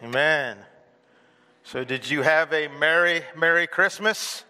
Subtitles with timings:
[0.00, 0.56] Amen.
[1.64, 4.44] So, did you have a Merry, Merry Christmas?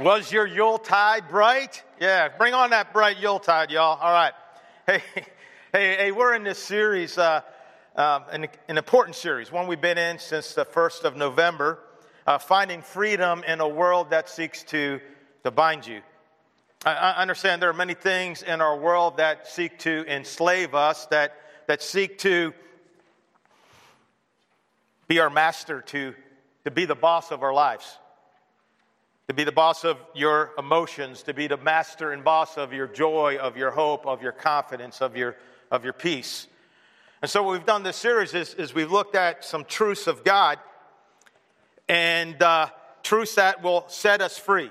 [0.00, 1.84] Was your Yuletide bright?
[2.00, 4.00] Yeah, bring on that bright Yuletide, y'all.
[4.00, 4.32] All right.
[4.84, 5.00] Hey,
[5.72, 7.42] hey, hey we're in this series, uh,
[7.94, 11.78] um, an, an, important series, one we've been in since the 1st of November,
[12.26, 14.98] uh, finding freedom in a world that seeks to,
[15.44, 16.00] to bind you.
[16.84, 21.06] I, I understand there are many things in our world that seek to enslave us,
[21.06, 21.36] that,
[21.68, 22.52] that seek to
[25.12, 26.14] be our master, to,
[26.64, 27.98] to be the boss of our lives,
[29.28, 32.86] to be the boss of your emotions, to be the master and boss of your
[32.86, 35.36] joy, of your hope, of your confidence, of your,
[35.70, 36.46] of your peace.
[37.20, 40.24] And so, what we've done this series is, is we've looked at some truths of
[40.24, 40.58] God
[41.90, 42.68] and uh,
[43.02, 44.70] truths that will set us free.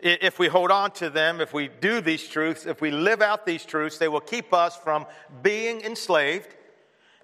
[0.00, 3.46] If we hold on to them, if we do these truths, if we live out
[3.46, 5.06] these truths, they will keep us from
[5.42, 6.54] being enslaved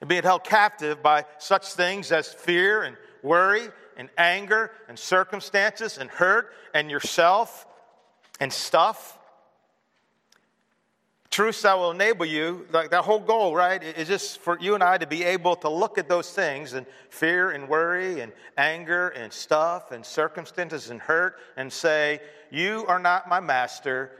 [0.00, 5.98] and being held captive by such things as fear and worry and anger and circumstances
[5.98, 7.66] and hurt and yourself
[8.40, 9.18] and stuff.
[11.30, 14.84] Truths that will enable you, like that whole goal, right, is just for you and
[14.84, 19.08] I to be able to look at those things and fear and worry and anger
[19.08, 22.20] and stuff and circumstances and hurt and say,
[22.52, 24.12] You are not my master.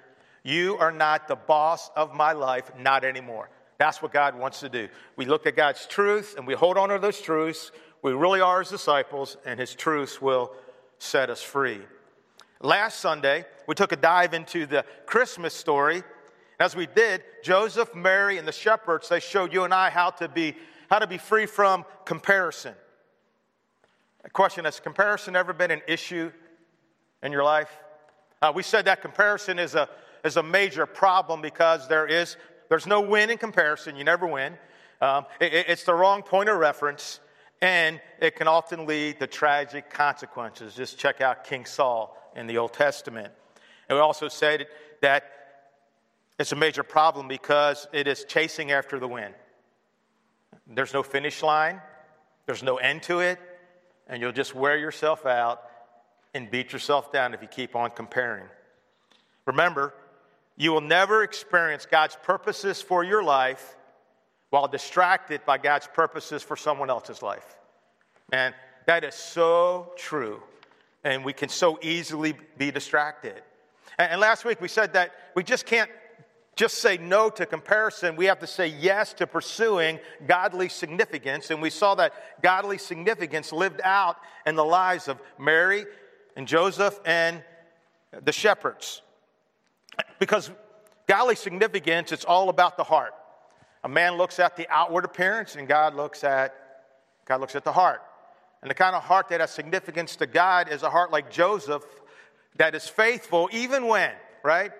[0.43, 3.49] You are not the boss of my life, not anymore.
[3.85, 4.89] That's what God wants to do.
[5.15, 7.71] We look at God's truth and we hold on to those truths.
[8.01, 10.53] We really are his disciples, and his truths will
[10.99, 11.83] set us free.
[12.63, 16.03] Last Sunday, we took a dive into the Christmas story.
[16.59, 20.31] As we did, Joseph, Mary, and the shepherds, they showed you and I how to
[20.31, 20.57] be,
[20.89, 22.73] how to be free from comparison.
[24.25, 26.33] A question Has comparison ever been an issue
[27.23, 27.77] in your life?
[28.41, 29.91] Uh, we said that comparison is a,
[30.25, 33.97] is a major problem because there is there's no win in comparison.
[33.97, 34.55] You never win.
[35.01, 37.21] Um, it, it's the wrong point of reference,
[37.61, 40.75] and it can often lead to tragic consequences.
[40.75, 43.33] Just check out King Saul in the Old Testament.
[43.89, 44.67] And we also said
[45.03, 45.25] that
[46.39, 49.35] it's a major problem because it is chasing after the wind.
[50.67, 51.81] There's no finish line,
[52.47, 53.39] there's no end to it,
[54.09, 55.63] and you'll just wear yourself out
[56.33, 58.47] and beat yourself down if you keep on comparing.
[59.47, 59.95] Remember,
[60.57, 63.77] you will never experience God's purposes for your life
[64.51, 67.57] while distracted by God's purposes for someone else's life.
[68.33, 68.55] And
[68.87, 70.43] that is so true.
[71.03, 73.43] And we can so easily be distracted.
[73.99, 75.91] And last week we said that we just can't
[76.57, 78.15] just say no to comparison.
[78.15, 81.51] We have to say yes to pursuing godly significance.
[81.51, 84.17] And we saw that godly significance lived out
[84.47, 85.85] in the lives of Mary
[86.37, 87.43] and Joseph and
[88.23, 89.03] the shepherds.
[90.19, 90.51] Because
[91.07, 93.15] godly significance, it's all about the heart.
[93.83, 96.55] A man looks at the outward appearance, and God looks at
[97.27, 98.03] God looks at the heart.
[98.63, 101.85] And the kind of heart that has significance to God is a heart like Joseph
[102.57, 104.13] that is faithful even when,
[104.43, 104.73] right?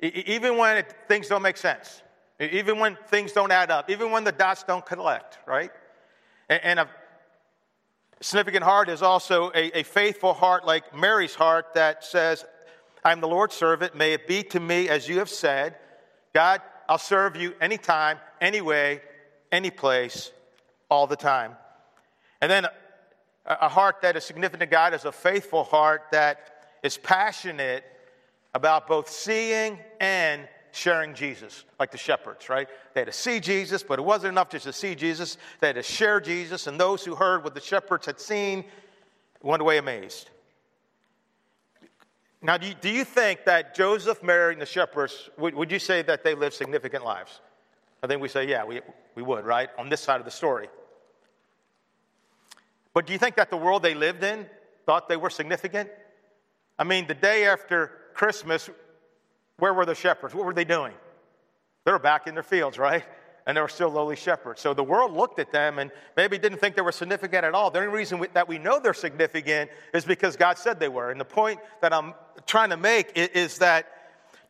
[0.00, 2.02] Even when it, things don't make sense.
[2.40, 3.90] Even when things don't add up.
[3.90, 5.70] Even when the dots don't collect, right?
[6.48, 6.88] And, and a
[8.20, 12.44] significant heart is also a, a faithful heart like Mary's heart that says,
[13.04, 13.94] I'm the Lord's servant.
[13.94, 15.76] May it be to me as you have said.
[16.34, 19.02] God, I'll serve you anytime, anyway,
[19.52, 20.30] any place,
[20.90, 21.56] all the time.
[22.40, 22.66] And then
[23.44, 27.84] a heart that is significant to God is a faithful heart that is passionate
[28.54, 32.68] about both seeing and sharing Jesus, like the shepherds, right?
[32.94, 35.38] They had to see Jesus, but it wasn't enough just to see Jesus.
[35.60, 38.64] They had to share Jesus, and those who heard what the shepherds had seen
[39.42, 40.30] went away amazed.
[42.40, 45.78] Now, do you, do you think that Joseph, Mary, and the shepherds, would, would you
[45.78, 47.40] say that they lived significant lives?
[48.02, 48.80] I think we say, yeah, we,
[49.16, 49.70] we would, right?
[49.76, 50.68] On this side of the story.
[52.94, 54.46] But do you think that the world they lived in
[54.86, 55.90] thought they were significant?
[56.78, 58.70] I mean, the day after Christmas,
[59.58, 60.34] where were the shepherds?
[60.34, 60.94] What were they doing?
[61.84, 63.04] They were back in their fields, right?
[63.48, 64.60] And they were still lowly shepherds.
[64.60, 67.70] So the world looked at them and maybe didn't think they were significant at all.
[67.70, 71.10] The only reason we, that we know they're significant is because God said they were.
[71.10, 72.12] And the point that I'm
[72.46, 73.86] trying to make is, is that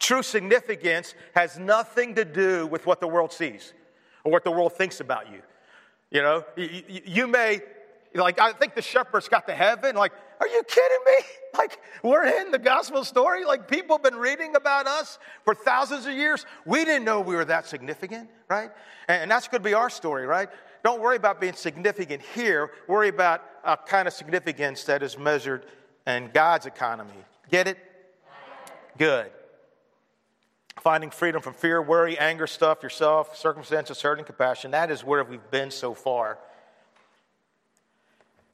[0.00, 3.72] true significance has nothing to do with what the world sees
[4.24, 5.42] or what the world thinks about you.
[6.10, 7.60] You know, you, you may,
[8.16, 11.12] like, I think the shepherds got to heaven, like, are you kidding me?
[11.56, 13.44] Like, we're in the gospel story.
[13.46, 16.44] Like, people have been reading about us for thousands of years.
[16.67, 18.70] We didn't know we were that significant, right?
[19.08, 20.50] And that's going to be our story, right?
[20.85, 22.70] Don't worry about being significant here.
[22.87, 25.64] Worry about a kind of significance that is measured
[26.06, 27.11] in God's economy.
[27.50, 27.79] Get it?
[28.99, 29.31] Good.
[30.81, 34.70] Finding freedom from fear, worry, anger, stuff, yourself, circumstances, hurt, and compassion.
[34.70, 36.38] That is where we've been so far.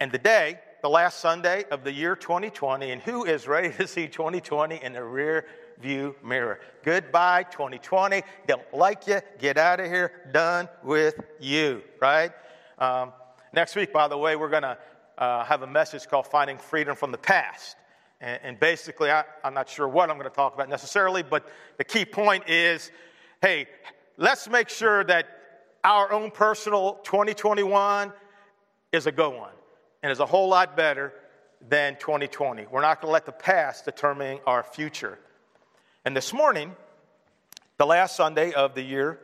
[0.01, 4.07] And today, the last Sunday of the year 2020, and who is ready to see
[4.07, 5.47] 2020 in the rear
[5.81, 6.61] view mirror?
[6.83, 8.23] Goodbye, 2020.
[8.47, 9.23] Don't like you.
[9.39, 10.13] Get out of here.
[10.31, 12.33] Done with you, right?
[12.79, 13.15] Um,
[13.55, 14.77] next week, by the way, we're going to
[15.17, 17.77] uh, have a message called Finding Freedom from the Past.
[18.21, 21.49] And, and basically, I, I'm not sure what I'm going to talk about necessarily, but
[21.79, 22.91] the key point is
[23.41, 23.69] hey,
[24.19, 25.29] let's make sure that
[25.83, 28.13] our own personal 2021
[28.93, 29.53] is a good one
[30.05, 31.15] and is a whole lot better
[31.67, 32.67] than 2020.
[32.71, 35.19] We're not going to let the past determine our future.
[36.05, 36.77] And this morning,
[37.79, 39.19] the last Sunday of the year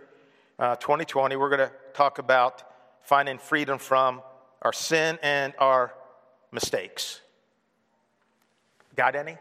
[0.58, 2.62] uh, 2020, we're going to talk about
[3.02, 4.22] finding freedom from
[4.62, 5.92] our sin and our
[6.50, 7.20] mistakes.
[8.96, 9.36] Got any?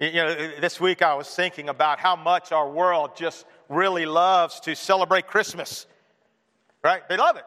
[0.00, 4.58] You know, this week I was thinking about how much our world just really loves
[4.60, 5.86] to celebrate Christmas,
[6.82, 7.08] right?
[7.08, 7.44] They love it.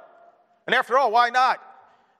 [0.65, 1.61] And after all, why not?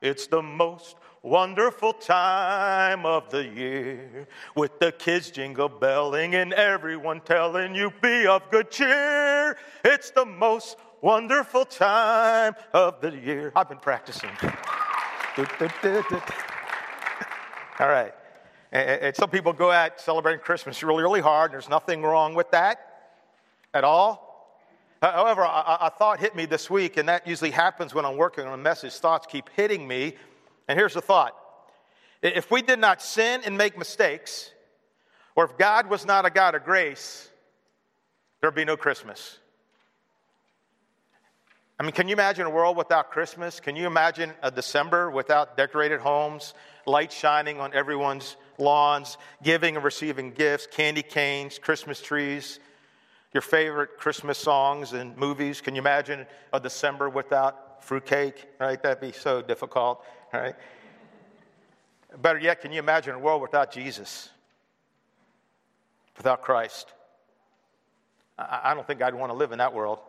[0.04, 7.22] It's the most wonderful time of the year with the kids jingle belling and everyone
[7.22, 9.58] telling you be of good cheer.
[9.86, 13.54] It's the most wonderful time of the year.
[13.56, 14.30] I've been practicing.
[17.80, 18.14] All right.
[18.74, 21.54] And some people go out celebrating Christmas really, really hard.
[21.54, 23.14] There's nothing wrong with that
[23.74, 24.23] at all.
[25.04, 28.54] However, a, thought hit me this week, and that usually happens when I'm working on
[28.54, 28.94] a message.
[28.94, 30.16] Thoughts keep hitting me.
[30.70, 31.36] And here's the thought
[32.22, 34.50] if we did not sin and make mistakes,
[35.36, 37.30] or if God was not a God of grace,
[38.40, 39.40] there'd be no Christmas.
[41.78, 43.60] I mean, can you imagine a world without Christmas?
[43.60, 46.54] Can you imagine a December without decorated homes,
[46.86, 52.60] lights shining on everyone's lawns, giving and receiving gifts, candy canes, Christmas trees,
[53.34, 55.60] your favorite Christmas songs and movies?
[55.60, 58.48] Can you imagine a December without fruitcake?
[58.60, 58.82] Right?
[58.82, 60.56] That'd be so difficult, right?
[62.22, 64.30] Better yet, can you imagine a world without Jesus?
[66.16, 66.94] Without Christ?
[68.38, 70.00] I don't think I'd want to live in that world.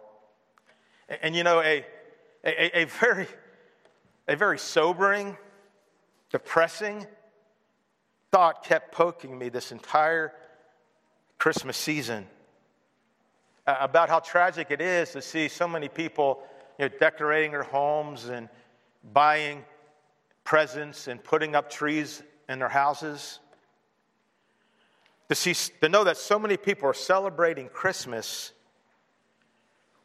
[1.23, 1.85] And you know, a,
[2.45, 3.27] a, a, very,
[4.29, 5.37] a very sobering,
[6.31, 7.07] depressing
[8.31, 10.33] thought kept poking me this entire
[11.39, 12.27] Christmas season
[13.67, 16.43] about how tragic it is to see so many people
[16.79, 18.49] you know, decorating their homes and
[19.13, 19.65] buying
[20.45, 23.41] presents and putting up trees in their houses.
[25.29, 28.53] To, see, to know that so many people are celebrating Christmas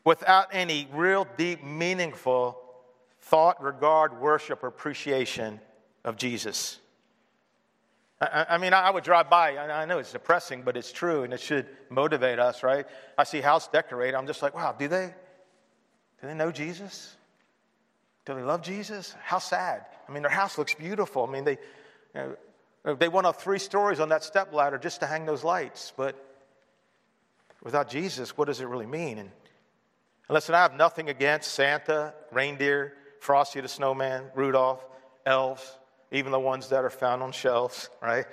[0.06, 2.58] without any real deep, meaningful
[3.22, 5.60] thought, regard, worship, or appreciation
[6.06, 6.80] of Jesus.
[8.22, 9.58] I, I mean, I would drive by.
[9.58, 12.86] I know it's depressing, but it's true, and it should motivate us, right?
[13.18, 14.18] I see house decorated.
[14.18, 15.14] I'm just like, wow, do they?
[16.22, 17.16] Do they know Jesus?
[18.26, 19.16] Do they love Jesus?
[19.24, 19.86] How sad.
[20.08, 21.26] I mean, their house looks beautiful.
[21.26, 21.58] I mean, they,
[22.14, 22.36] you
[22.86, 25.94] know, they went up three stories on that step ladder just to hang those lights.
[25.96, 26.16] But
[27.64, 29.18] without Jesus, what does it really mean?
[29.18, 29.32] And
[30.30, 34.86] listen, I have nothing against Santa, reindeer, Frosty the Snowman, Rudolph,
[35.26, 35.78] elves,
[36.12, 38.26] even the ones that are found on shelves, right?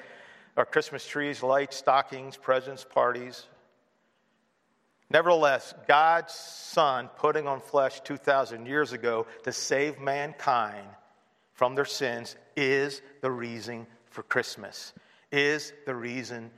[0.57, 3.47] Our Christmas trees, lights, stockings, presents, parties.
[5.11, 10.89] Nevertheless, God's Son putting on flesh 2,000 years ago to save mankind
[11.53, 14.93] from their sins is the reason for Christmas,
[15.31, 16.51] is the reason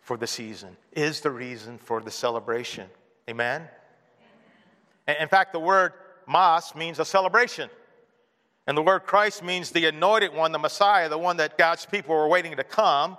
[0.00, 2.88] for the season, is the reason for the celebration.
[3.28, 3.68] Amen?
[5.20, 5.92] In fact, the word
[6.26, 7.68] Mas means a celebration.
[8.68, 12.14] And the word Christ means the anointed one, the Messiah, the one that God's people
[12.14, 13.16] were waiting to come.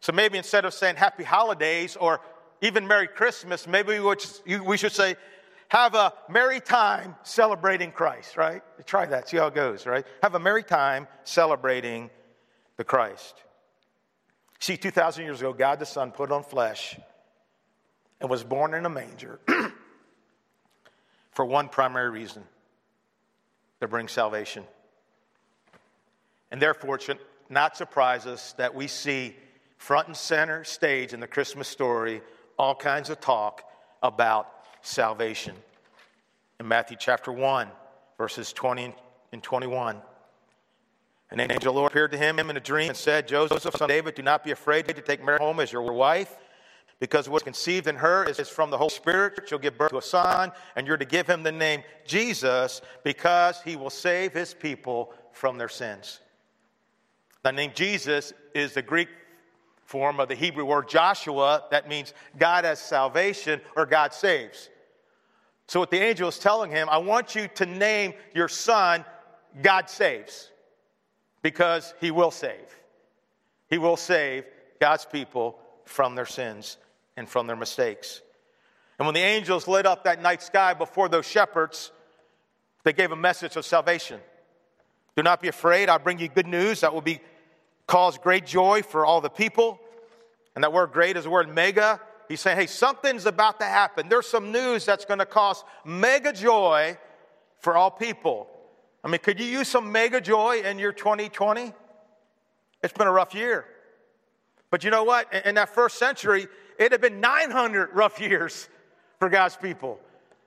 [0.00, 2.22] So maybe instead of saying happy holidays or
[2.62, 5.16] even Merry Christmas, maybe we should say,
[5.68, 8.62] have a merry time celebrating Christ, right?
[8.86, 10.06] Try that, see how it goes, right?
[10.22, 12.08] Have a merry time celebrating
[12.78, 13.34] the Christ.
[14.60, 16.98] See, 2,000 years ago, God the Son put on flesh
[18.18, 19.40] and was born in a manger
[21.32, 22.44] for one primary reason
[23.80, 24.64] to brings salvation.
[26.50, 27.18] And therefore, it should
[27.48, 29.36] not surprise us that we see
[29.76, 32.20] front and center stage in the Christmas story
[32.58, 33.62] all kinds of talk
[34.02, 34.48] about
[34.82, 35.54] salvation.
[36.58, 37.68] In Matthew chapter 1,
[38.16, 38.94] verses 20
[39.32, 40.02] and 21.
[41.30, 44.14] An angel Lord appeared to him in a dream and said, Joseph, son of David,
[44.14, 46.34] do not be afraid to take Mary home as your wife
[47.00, 49.48] because what's conceived in her is from the Holy Spirit.
[49.48, 53.62] She'll give birth to a son, and you're to give him the name Jesus because
[53.62, 56.20] he will save his people from their sins.
[57.44, 59.08] The name Jesus is the Greek
[59.84, 61.64] form of the Hebrew word Joshua.
[61.70, 64.68] That means God has salvation or God saves.
[65.68, 69.04] So, what the angel is telling him, I want you to name your son
[69.62, 70.50] God Saves,
[71.42, 72.80] because he will save.
[73.68, 74.44] He will save
[74.80, 76.78] God's people from their sins
[77.18, 78.22] and from their mistakes.
[78.98, 81.92] And when the angels lit up that night sky before those shepherds,
[82.84, 84.20] they gave a message of salvation.
[85.16, 85.88] Do not be afraid.
[85.88, 87.20] I bring you good news that will be
[87.86, 89.80] cause great joy for all the people.
[90.54, 92.00] And that word great is the word mega.
[92.28, 94.08] He's saying, hey, something's about to happen.
[94.08, 96.96] There's some news that's going to cause mega joy
[97.60, 98.48] for all people.
[99.02, 101.72] I mean, could you use some mega joy in your 2020?
[102.82, 103.64] It's been a rough year.
[104.70, 105.32] But you know what?
[105.46, 106.46] In that first century,
[106.78, 108.68] it had been 900 rough years
[109.18, 109.98] for God's people.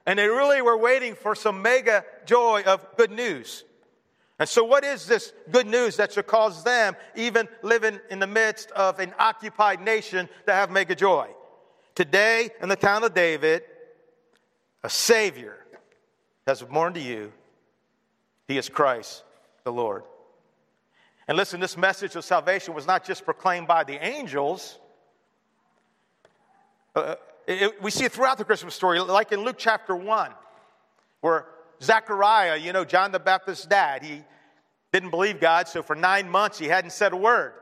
[0.06, 3.64] And they really were waiting for some mega joy of good news.
[4.40, 8.26] And so, what is this good news that should cause them, even living in the
[8.26, 11.28] midst of an occupied nation, to have mega joy?
[11.94, 13.62] Today, in the town of David,
[14.84, 15.64] a Savior
[16.48, 17.32] has born to you.
[18.48, 19.24] He is Christ
[19.64, 20.04] the Lord.
[21.28, 24.80] And listen, this message of salvation was not just proclaimed by the angels.
[26.96, 27.16] Uh,
[27.48, 30.32] it, we see it throughout the Christmas story, like in Luke chapter 1,
[31.22, 31.46] where
[31.82, 34.24] Zechariah, you know, John the Baptist's dad, he
[34.94, 37.54] didn't believe God, so for nine months he hadn't said a word.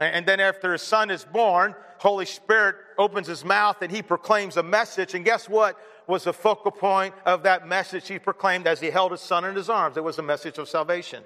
[0.00, 4.56] And then after his son is born, Holy Spirit opens his mouth and he proclaims
[4.56, 5.14] a message.
[5.14, 5.78] And guess what
[6.08, 9.54] was the focal point of that message he proclaimed as he held his son in
[9.54, 9.96] his arms?
[9.96, 11.22] It was a message of salvation.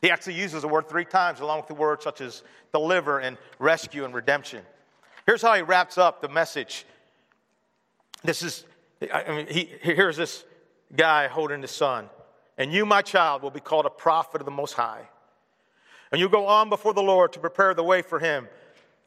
[0.00, 3.36] He actually uses the word three times, along with the words such as deliver and
[3.58, 4.64] rescue and redemption.
[5.30, 6.84] Here's how he wraps up the message.
[8.24, 8.64] This is,
[9.14, 10.44] I mean, he, here's this
[10.96, 12.10] guy holding his son.
[12.58, 15.08] And you, my child, will be called a prophet of the Most High.
[16.10, 18.48] And you go on before the Lord to prepare the way for him,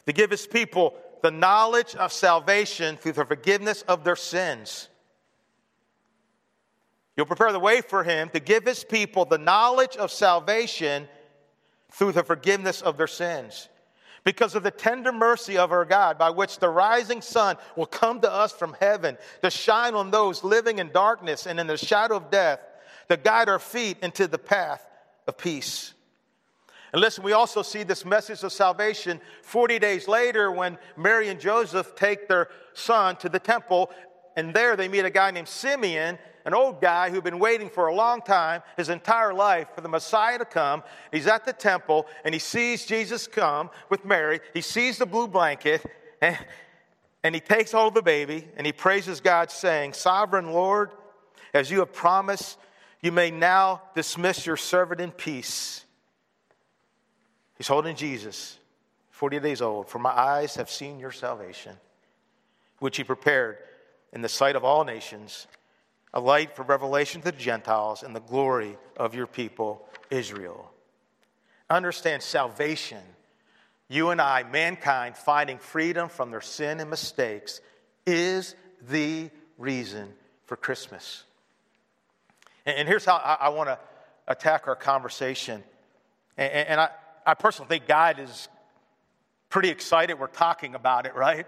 [0.06, 4.88] to give his people the knowledge of salvation through the forgiveness of their sins.
[7.18, 11.10] You'll prepare the way for him to give his people the knowledge of salvation
[11.92, 13.68] through the forgiveness of their sins
[14.24, 18.22] because of the tender mercy of our God, by which the rising sun will come
[18.22, 22.16] to us from heaven to shine on those living in darkness and in the shadow
[22.16, 22.60] of death,
[23.10, 24.86] to guide our feet into the path
[25.28, 25.94] of peace.
[26.94, 31.40] And listen, we also see this message of salvation 40 days later when Mary and
[31.40, 33.90] Joseph take their son to the temple,
[34.36, 37.88] and there they meet a guy named Simeon an old guy who'd been waiting for
[37.88, 40.84] a long time, his entire life, for the Messiah to come.
[41.12, 44.42] He's at the temple and he sees Jesus come with Mary.
[44.54, 45.86] He sees the blue blanket
[46.22, 46.38] and,
[47.24, 50.92] and he takes hold of the baby and he praises God, saying, Sovereign Lord,
[51.54, 52.58] as you have promised,
[53.02, 55.86] you may now dismiss your servant in peace.
[57.58, 58.58] He's holding Jesus,
[59.12, 59.88] 40 days old.
[59.88, 61.78] For my eyes have seen your salvation,
[62.80, 63.58] which he prepared
[64.14, 65.48] in the sight of all nations
[66.14, 70.72] a light for revelation to the Gentiles and the glory of your people, Israel.
[71.70, 73.02] Understand salvation.
[73.90, 77.62] You and I, mankind, finding freedom from their sin and mistakes,
[78.06, 78.56] is
[78.88, 80.14] the reason
[80.46, 81.24] for Christmas.
[82.66, 83.80] And, here's how I, want to
[84.28, 85.64] attack our conversation.
[86.38, 88.48] And, I, personally think God is
[89.50, 91.46] pretty excited we're talking about it, right?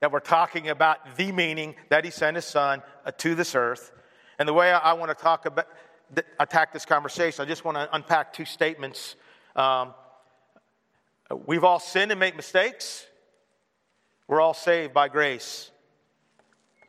[0.00, 3.92] That we're talking about the meaning that He sent His Son uh, to this earth.
[4.38, 5.66] And the way I, want to talk about,
[6.38, 9.16] attack this conversation, I just want to unpack two statements.
[9.56, 9.94] Um,
[11.46, 13.06] we've all sinned and make mistakes.
[14.28, 15.70] We're all saved by grace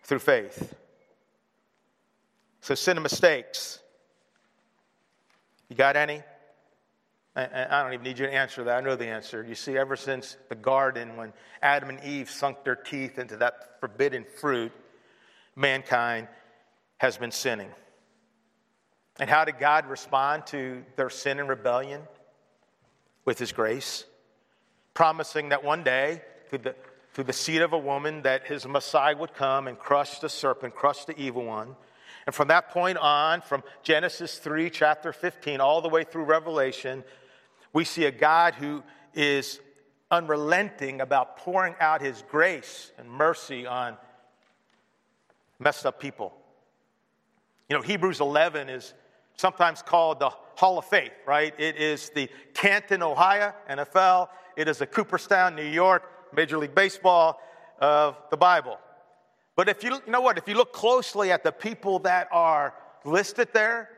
[0.03, 0.75] through faith.
[2.61, 3.79] So, sin and mistakes.
[5.69, 6.21] You got any?
[7.45, 8.77] I don't even need you to answer that.
[8.77, 9.45] I know the answer.
[9.47, 13.79] You see, ever since the garden, when Adam and Eve sunk their teeth into that
[13.79, 14.71] forbidden fruit,
[15.55, 16.27] mankind
[16.97, 17.69] has been sinning.
[19.19, 22.01] And how did God respond to their sin and rebellion?
[23.25, 24.05] With his grace,
[24.93, 26.75] promising that one day, through the,
[27.13, 30.73] through the seed of a woman, that his Messiah would come and crush the serpent,
[30.73, 31.75] crush the evil one.
[32.25, 37.03] And from that point on, from Genesis 3, chapter 15, all the way through Revelation,
[37.73, 38.83] we see a God who
[39.13, 39.59] is
[40.11, 43.95] unrelenting about pouring out his grace and mercy on
[45.59, 46.33] messed up people.
[47.69, 48.93] You know, Hebrews 11 is
[49.35, 51.53] sometimes called the Hall of Faith, right?
[51.59, 54.29] It is the Canton, Ohio, NFL.
[54.57, 57.39] It is the Cooperstown, New York, Major League Baseball
[57.79, 58.77] of the Bible.
[59.55, 62.73] But if you, you know what, if you look closely at the people that are
[63.05, 63.89] listed there,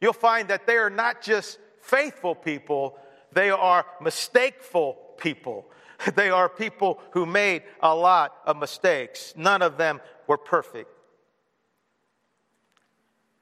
[0.00, 2.98] you'll find that they are not just faithful people,
[3.32, 5.66] they are mistakeful people.
[6.14, 9.32] They are people who made a lot of mistakes.
[9.34, 10.90] None of them were perfect.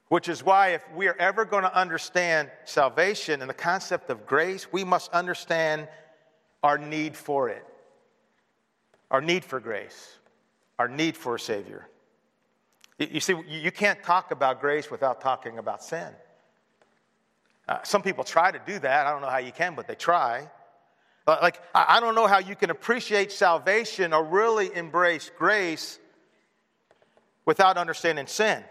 [0.06, 4.24] Which is why, if we are ever going to understand salvation and the concept of
[4.24, 5.88] grace, we must understand
[6.62, 7.64] our need for it,
[9.10, 10.16] our need for grace,
[10.78, 11.88] our need for a Savior.
[12.98, 16.12] You see, you can't talk about grace without talking about sin.
[17.68, 19.06] Uh, some people try to do that.
[19.06, 20.48] I don't know how you can, but they try.
[21.26, 25.98] Like, I don't know how you can appreciate salvation or really embrace grace
[27.46, 28.62] without understanding sin.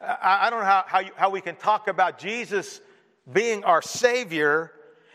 [0.00, 2.80] I don't know how, how, you, how we can talk about Jesus
[3.32, 4.70] being our Savior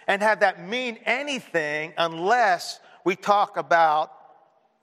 [0.07, 4.11] and have that mean anything unless we talk about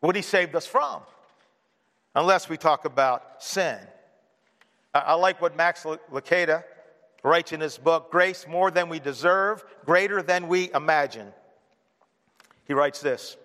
[0.01, 1.03] what He saved us from,
[2.15, 3.79] unless we talk about sin.
[4.95, 6.63] I, I like what Max Lucado
[7.23, 11.33] writes in his book, Grace More Than We Deserve, Greater Than We Imagine.
[12.65, 13.37] He writes this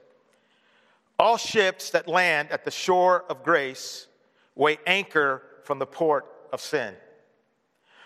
[1.17, 4.07] All ships that land at the shore of grace
[4.55, 6.93] weigh anchor from the port of sin.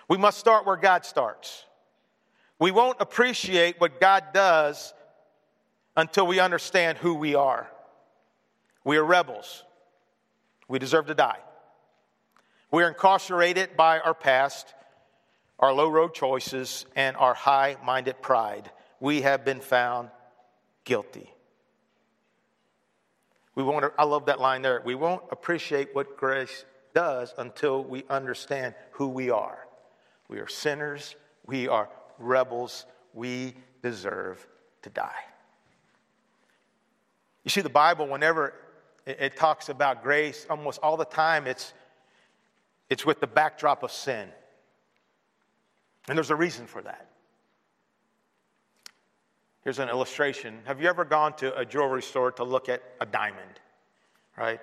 [0.08, 1.66] We must start where God starts.
[2.60, 4.94] We won't appreciate what God does
[5.96, 7.70] until we understand who we are.
[8.84, 9.64] We are rebels.
[10.68, 11.40] We deserve to die.
[12.72, 14.74] We are incarcerated by our past,
[15.60, 18.70] our low road choices, and our high minded pride.
[19.00, 20.10] We have been found
[20.84, 21.32] guilty.
[23.56, 24.82] We won't, I love that line there.
[24.86, 29.68] We won't appreciate what grace does until we understand who we are.
[30.30, 34.46] We are sinners, we are rebels, we deserve
[34.84, 35.24] to die.
[37.44, 38.54] You see, the Bible, whenever
[39.06, 41.74] it, talks about grace, almost all the time it's,
[42.90, 44.30] it's with the backdrop of sin.
[46.08, 47.08] And there's a reason for that.
[49.64, 50.60] Here's an illustration.
[50.64, 53.60] Have you ever gone to a jewelry store to look at a diamond?
[54.38, 54.62] Right?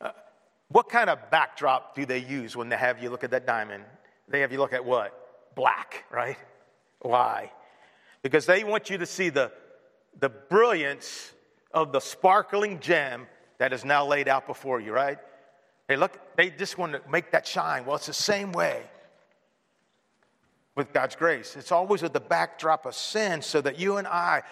[0.00, 0.10] Uh,
[0.68, 3.84] what kind of backdrop do they use when they have you look at that diamond?
[4.28, 5.54] They have you look at what?
[5.54, 6.38] Black, right?
[7.00, 7.52] Why?
[8.22, 9.52] Because they want you to see the,
[10.18, 11.32] the brilliance
[11.72, 13.28] of the sparkling gem
[13.58, 15.18] that is now laid out before you, right?
[15.86, 17.84] They look, they just want to make that shine.
[17.86, 18.82] Well, it's the same way
[20.74, 21.56] with God's grace.
[21.56, 24.42] It's always with the backdrop of sin so that you and I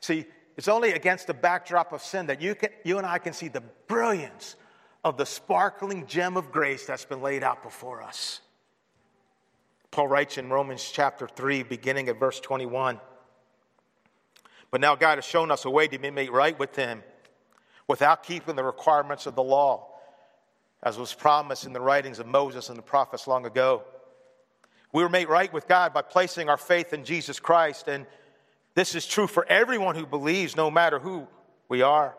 [0.00, 3.32] see it's only against the backdrop of sin that you, can, you and I can
[3.32, 4.56] see the brilliance
[5.02, 8.40] of the sparkling gem of grace that's been laid out before us.
[9.90, 13.00] Paul writes in Romans chapter 3, beginning at verse 21.
[14.70, 17.02] But now God has shown us a way to be made right with Him
[17.88, 19.88] without keeping the requirements of the law,
[20.82, 23.82] as was promised in the writings of Moses and the prophets long ago.
[24.92, 28.06] We were made right with God by placing our faith in Jesus Christ, and
[28.74, 31.26] this is true for everyone who believes, no matter who
[31.68, 32.16] we are.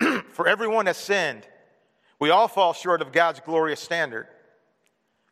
[0.32, 1.46] for everyone has sinned
[2.20, 4.28] we all fall short of God's glorious standard.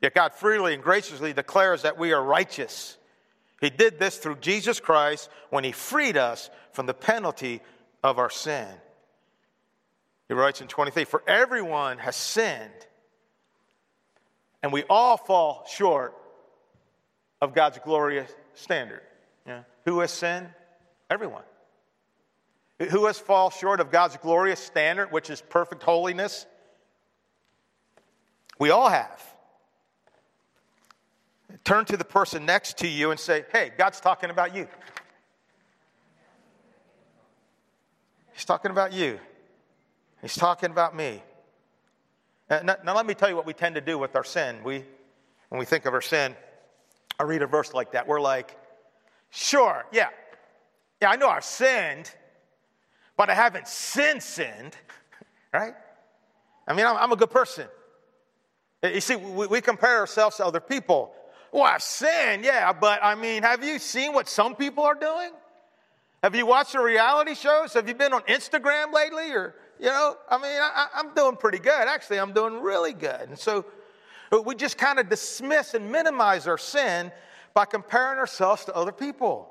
[0.00, 2.96] Yet God freely and graciously declares that we are righteous.
[3.60, 7.60] He did this through Jesus Christ when He freed us from the penalty
[8.02, 8.66] of our sin.
[10.28, 12.72] He writes in 23 For everyone has sinned,
[14.62, 16.14] and we all fall short
[17.40, 19.02] of God's glorious standard.
[19.46, 19.62] Yeah.
[19.84, 20.48] Who has sinned?
[21.10, 21.42] Everyone.
[22.90, 26.46] Who has fallen short of God's glorious standard, which is perfect holiness?
[28.58, 29.22] We all have.
[31.64, 34.68] Turn to the person next to you and say, Hey, God's talking about you.
[38.32, 39.18] He's talking about you.
[40.22, 41.22] He's talking about me.
[42.48, 44.58] Now, now, let me tell you what we tend to do with our sin.
[44.64, 44.84] We,
[45.48, 46.34] when we think of our sin,
[47.18, 48.06] I read a verse like that.
[48.06, 48.56] We're like,
[49.30, 50.08] sure, yeah,
[51.00, 52.12] yeah, I know I've sinned,
[53.16, 54.76] but I haven't sin sinned,
[55.52, 55.74] right?
[56.66, 57.66] I mean, I'm, I'm a good person.
[58.82, 61.12] You see, we, we compare ourselves to other people.
[61.50, 65.30] Well, I've sinned, yeah, but I mean, have you seen what some people are doing?
[66.22, 67.72] Have you watched the reality shows?
[67.74, 69.30] Have you been on Instagram lately?
[69.32, 71.88] Or, you know, I mean, I, am doing pretty good.
[71.88, 73.28] Actually, I'm doing really good.
[73.28, 73.64] And so
[74.30, 77.12] we just kind of dismiss and minimize our sin
[77.54, 79.48] by comparing ourselves to other people.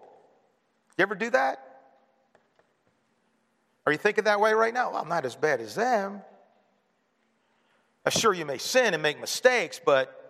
[0.98, 1.64] You ever do that?
[3.86, 4.92] Are you thinking that way right now?
[4.92, 6.22] Well, I'm not as bad as them.
[8.10, 10.28] Sure, you may sin and make mistakes, but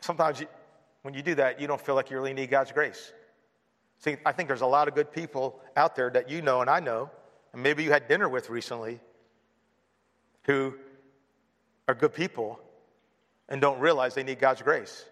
[0.00, 0.46] sometimes you,
[1.02, 3.12] when you do that, you don't feel like you really need God's grace.
[3.98, 6.70] See, I think there's a lot of good people out there that you know and
[6.70, 7.10] I know,
[7.52, 9.00] and maybe you had dinner with recently,
[10.46, 10.74] who
[11.88, 12.58] are good people
[13.48, 15.04] and don't realize they need God's grace,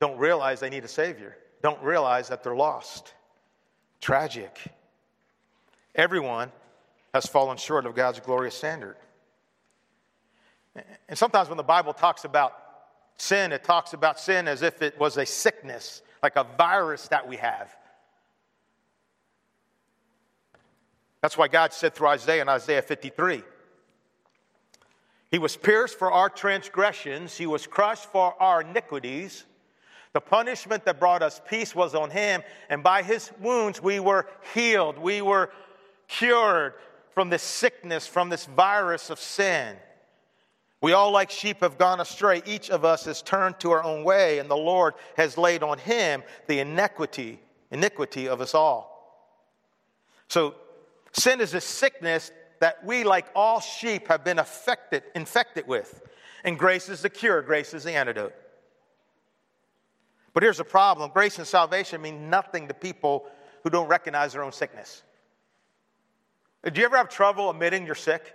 [0.00, 3.14] don't realize they need a Savior, don't realize that they're lost.
[4.00, 4.58] Tragic.
[5.94, 6.52] Everyone
[7.14, 8.96] has fallen short of God's glorious standard.
[11.08, 12.52] And sometimes when the Bible talks about
[13.16, 17.26] sin, it talks about sin as if it was a sickness, like a virus that
[17.28, 17.74] we have.
[21.22, 23.42] That's why God said through Isaiah in Isaiah 53
[25.34, 29.44] He was pierced for our transgressions, He was crushed for our iniquities.
[30.12, 34.28] The punishment that brought us peace was on Him, and by His wounds we were
[34.54, 34.96] healed.
[34.96, 35.50] We were
[36.06, 36.74] cured
[37.14, 39.74] from this sickness, from this virus of sin.
[40.80, 42.40] We all, like sheep, have gone astray.
[42.46, 45.78] Each of us has turned to our own way, and the Lord has laid on
[45.78, 47.40] him the iniquity,
[47.72, 49.34] iniquity of us all.
[50.28, 50.54] So,
[51.12, 52.30] sin is a sickness
[52.64, 56.00] that we, like all sheep, have been affected, infected with.
[56.44, 58.32] And grace is the cure, grace is the antidote.
[60.32, 63.26] But here's the problem grace and salvation mean nothing to people
[63.64, 65.02] who don't recognize their own sickness.
[66.64, 68.34] Do you ever have trouble admitting you're sick?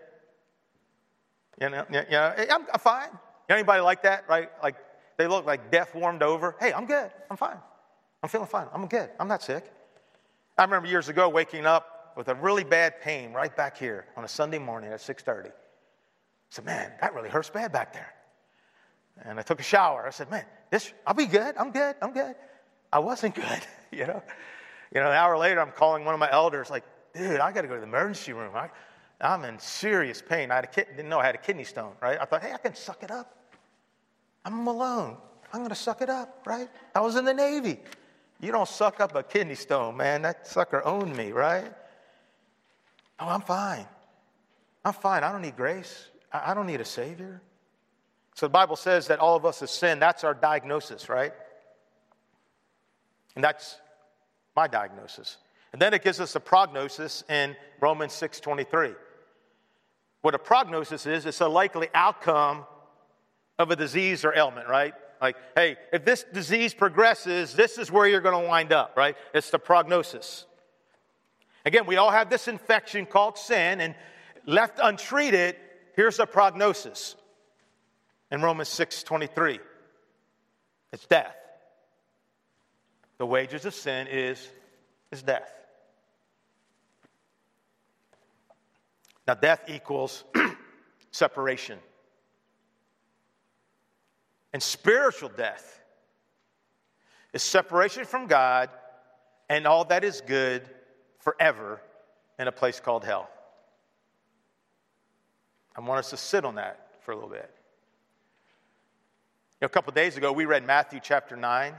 [1.59, 3.09] You know, you know I'm, I'm fine.
[3.49, 4.51] Anybody like that, right?
[4.61, 4.75] Like
[5.17, 6.55] they look like death warmed over.
[6.59, 7.09] Hey, I'm good.
[7.31, 7.57] I'm fine.
[8.21, 8.67] I'm feeling fine.
[8.75, 9.09] I'm good.
[9.19, 9.65] I'm not sick.
[10.55, 14.25] I remember years ago waking up with a really bad pain right back here on
[14.25, 15.47] a Sunday morning at 6:30.
[15.47, 15.51] I
[16.49, 18.13] said, "Man, that really hurts bad back there."
[19.23, 20.05] And I took a shower.
[20.05, 21.55] I said, "Man, this I'll be good.
[21.55, 21.95] I'm good.
[22.01, 22.35] I'm good."
[22.91, 24.21] I wasn't good, you know.
[24.93, 27.61] You know, an hour later, I'm calling one of my elders, like, "Dude, I got
[27.61, 28.53] to go to the emergency room.
[28.53, 28.69] I,
[29.21, 30.51] I'm in serious pain.
[30.51, 32.17] I had a kid, didn't know I had a kidney stone, right?
[32.19, 33.33] I thought, hey, I can suck it up.
[34.43, 35.15] I'm alone.
[35.53, 36.67] I'm going to suck it up, right?
[36.93, 37.79] I was in the Navy.
[38.41, 40.21] You don't suck up a kidney stone, man.
[40.21, 41.71] That sucker owned me, right?
[43.19, 43.85] Oh, I'm fine.
[44.85, 45.23] I'm fine.
[45.23, 46.07] I don't need grace.
[46.31, 47.41] I don't need a Savior.
[48.35, 50.01] So the Bible says that all of us have sinned.
[50.01, 51.33] That's our diagnosis, right?
[53.35, 53.77] And that's
[54.55, 55.37] my diagnosis.
[55.73, 58.95] And then it gives us a prognosis in Romans 6:23
[60.21, 62.65] what a prognosis is, it's a likely outcome
[63.57, 64.93] of a disease or ailment, right?
[65.21, 69.15] Like, hey, if this disease progresses, this is where you're going to wind up, right?
[69.33, 70.45] It's the prognosis.
[71.69, 73.93] Again, we all have this infection called sin, and
[74.47, 75.55] left untreated,
[75.95, 77.15] here's a prognosis.
[78.31, 79.59] In Romans 6 23,
[80.91, 81.35] it's death.
[83.19, 84.49] The wages of sin is,
[85.11, 85.47] is death.
[89.27, 90.23] Now, death equals
[91.11, 91.77] separation.
[94.53, 95.79] And spiritual death
[97.31, 98.71] is separation from God
[99.49, 100.67] and all that is good
[101.29, 101.79] forever
[102.39, 103.29] in a place called hell.
[105.75, 107.51] I want us to sit on that for a little bit.
[109.53, 111.73] You know, a couple days ago, we read Matthew chapter 9.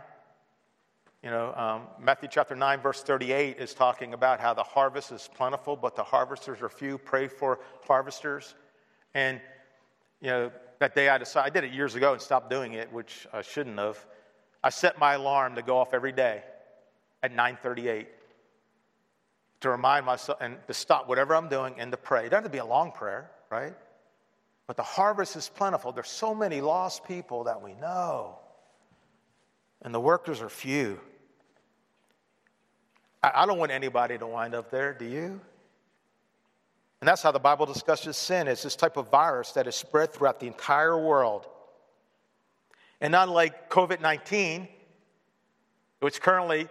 [1.22, 5.28] You know, um, Matthew chapter 9, verse 38 is talking about how the harvest is
[5.34, 6.96] plentiful, but the harvesters are few.
[6.96, 8.54] Pray for harvesters.
[9.14, 9.40] And,
[10.20, 12.92] you know, that day I decided, I did it years ago and stopped doing it,
[12.92, 14.06] which I shouldn't have.
[14.62, 16.42] I set my alarm to go off every day
[17.22, 18.19] at 938
[19.60, 22.26] to remind myself and to stop whatever I'm doing and to pray.
[22.26, 23.74] It doesn't have to be a long prayer, right?
[24.66, 25.92] But the harvest is plentiful.
[25.92, 28.38] There's so many lost people that we know,
[29.82, 31.00] and the workers are few.
[33.22, 35.40] I don't want anybody to wind up there, do you?
[37.00, 38.48] And that's how the Bible discusses sin.
[38.48, 41.46] It's this type of virus that is spread throughout the entire world.
[43.00, 44.68] And unlike COVID 19,
[46.00, 46.68] which currently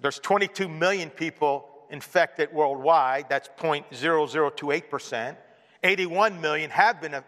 [0.00, 5.36] there's 22 million people infected worldwide, that's 0.0028%.
[5.82, 7.22] 81 million have been uh,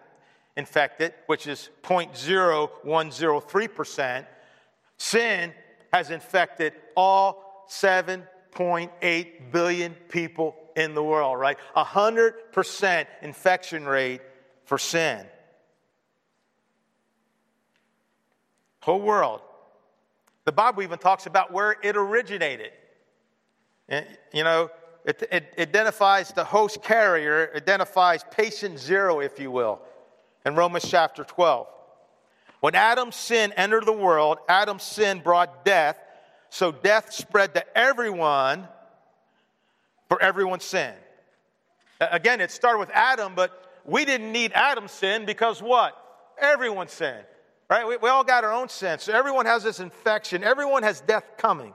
[0.56, 4.26] infected, which is 0.0103%.
[4.96, 5.52] Sin
[5.92, 11.58] has infected all 7.8 billion people in the world, right?
[11.76, 14.22] 100% infection rate
[14.64, 15.26] for sin.
[18.80, 19.42] Whole world.
[20.44, 22.70] The Bible even talks about where it originated.
[23.90, 24.70] You know,
[25.04, 29.80] it, it identifies the host carrier, identifies patient zero, if you will,
[30.44, 31.66] in Romans chapter 12.
[32.60, 35.98] When Adam's sin entered the world, Adam's sin brought death,
[36.50, 38.68] so death spread to everyone
[40.08, 40.92] for everyone's sin.
[42.00, 45.96] Again, it started with Adam, but we didn't need Adam's sin because what?
[46.38, 47.16] Everyone's sin,
[47.70, 47.86] right?
[47.86, 48.98] We, we all got our own sin.
[48.98, 51.72] So everyone has this infection, everyone has death coming.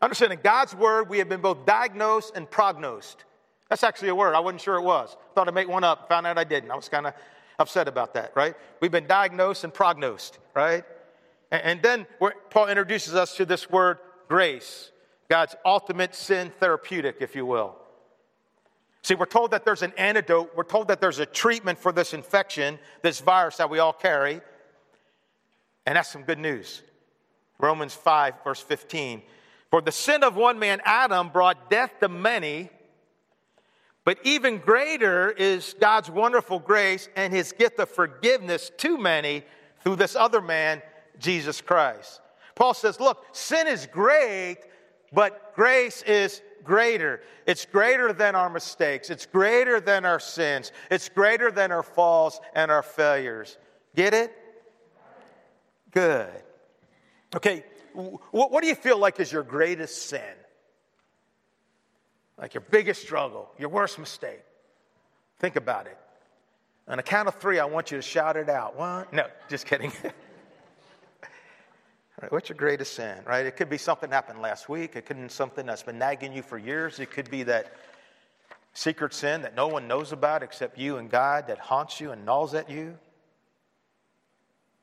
[0.00, 3.24] Understand, in God's word, we have been both diagnosed and prognosed.
[3.68, 4.34] That's actually a word.
[4.34, 5.16] I wasn't sure it was.
[5.34, 6.70] Thought I'd make one up, found out I didn't.
[6.70, 7.14] I was kind of
[7.58, 8.54] upset about that, right?
[8.80, 10.84] We've been diagnosed and prognosed, right?
[11.50, 12.06] And then
[12.50, 14.92] Paul introduces us to this word grace,
[15.28, 17.76] God's ultimate sin therapeutic, if you will.
[19.02, 22.12] See, we're told that there's an antidote, we're told that there's a treatment for this
[22.12, 24.40] infection, this virus that we all carry.
[25.86, 26.82] And that's some good news.
[27.58, 29.22] Romans 5, verse 15.
[29.70, 32.70] For the sin of one man, Adam, brought death to many,
[34.04, 39.44] but even greater is God's wonderful grace and his gift of forgiveness to many
[39.82, 40.80] through this other man,
[41.18, 42.20] Jesus Christ.
[42.54, 44.56] Paul says, Look, sin is great,
[45.12, 47.20] but grace is greater.
[47.46, 52.40] It's greater than our mistakes, it's greater than our sins, it's greater than our falls
[52.54, 53.58] and our failures.
[53.94, 54.32] Get it?
[55.90, 56.30] Good.
[57.36, 57.64] Okay,
[57.98, 60.20] what, what do you feel like is your greatest sin?
[62.38, 64.42] Like your biggest struggle, your worst mistake?
[65.40, 65.98] Think about it.
[66.86, 68.76] On a count of three, I want you to shout it out.
[68.76, 69.92] One, no, just kidding.
[72.20, 73.46] Right, what's your greatest sin, right?
[73.46, 74.96] It could be something happened last week.
[74.96, 76.98] It could be something that's been nagging you for years.
[76.98, 77.72] It could be that
[78.72, 82.24] secret sin that no one knows about except you and God that haunts you and
[82.24, 82.98] gnaws at you.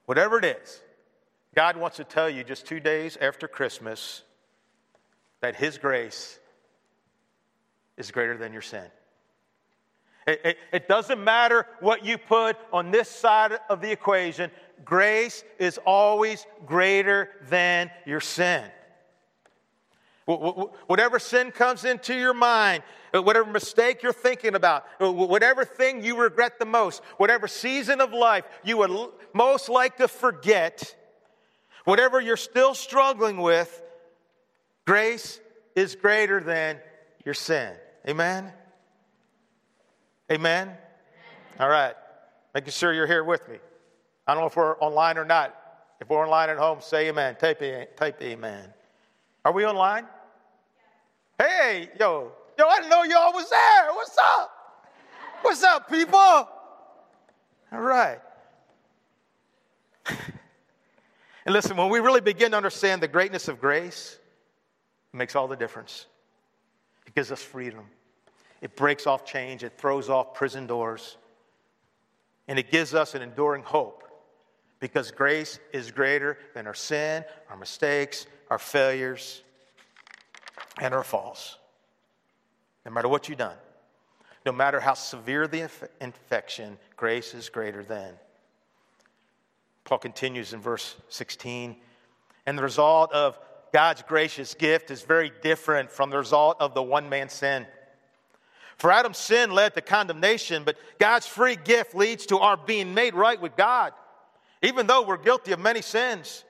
[0.06, 0.82] Whatever it is,
[1.56, 4.24] God wants to tell you just two days after Christmas
[5.42, 6.38] that His grace
[7.98, 8.86] is greater than your sin.
[10.28, 14.50] It, it, it, doesn't matter what you put on this side of the equation,
[14.84, 18.64] grace is always greater than your sin.
[20.26, 22.82] Whatever sin comes into your mind,
[23.14, 28.02] uh, whatever mistake you're thinking about, uh, whatever thing you regret the most, whatever season
[28.02, 30.96] of life you would most like to forget,
[31.86, 33.82] whatever you're still struggling with,
[34.86, 35.40] grace
[35.76, 36.80] is greater than
[37.24, 37.74] your sin.
[38.08, 38.52] Amen?
[40.32, 40.72] Amen?
[41.60, 41.94] All right.
[42.54, 43.58] Making sure you're here with me.
[44.28, 45.56] I don't know if we're online or not.
[46.02, 47.36] If we're online at home, say amen.
[47.36, 47.62] Type,
[47.96, 48.74] type amen.
[49.44, 50.06] Are we online?
[51.38, 53.94] Hey, yo, yo, I didn't know y'all was there.
[53.94, 54.52] What's up?
[55.42, 56.20] What's up, people?
[56.20, 56.50] All
[57.72, 58.20] right.
[61.46, 64.18] And listen, when we really begin to understand the greatness of grace,
[65.14, 66.08] it makes all the difference.
[67.06, 67.86] It gives us freedom.
[68.62, 69.64] It breaks off change.
[69.64, 71.18] it throws off prison doors,
[72.48, 74.04] and it gives us an enduring hope
[74.80, 79.44] because grace is greater than our sin, our mistakes, our failures,
[80.80, 81.58] and our faults.
[82.86, 83.58] No matter what you've done,
[84.46, 85.70] no matter how severe the
[86.02, 88.14] infection, grace is greater than.
[89.86, 91.76] Paul continues in verse 16,
[92.46, 93.40] and the result of
[93.72, 97.66] God's gracious gift is very different from the result of the one man's sin.
[98.78, 103.14] For Adam's sin led to condemnation, but God's free gift leads to our being made
[103.14, 103.94] right with God
[104.66, 106.44] even though we're guilty of many sins.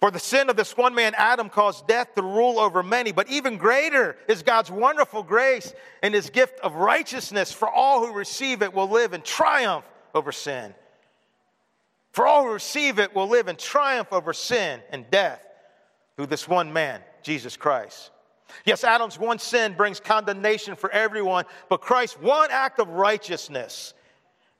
[0.00, 3.28] For the sin of this one man, Adam, caused death to rule over many, but
[3.28, 5.72] even greater is God's wonderful grace
[6.02, 10.30] and his gift of righteousness for all who receive it will live in triumph over
[10.30, 10.74] sin.
[12.14, 15.44] For all who receive it will live in triumph over sin and death
[16.16, 18.12] through this one man, Jesus Christ.
[18.64, 23.94] Yes, Adam's one sin brings condemnation for everyone, but Christ's one act of righteousness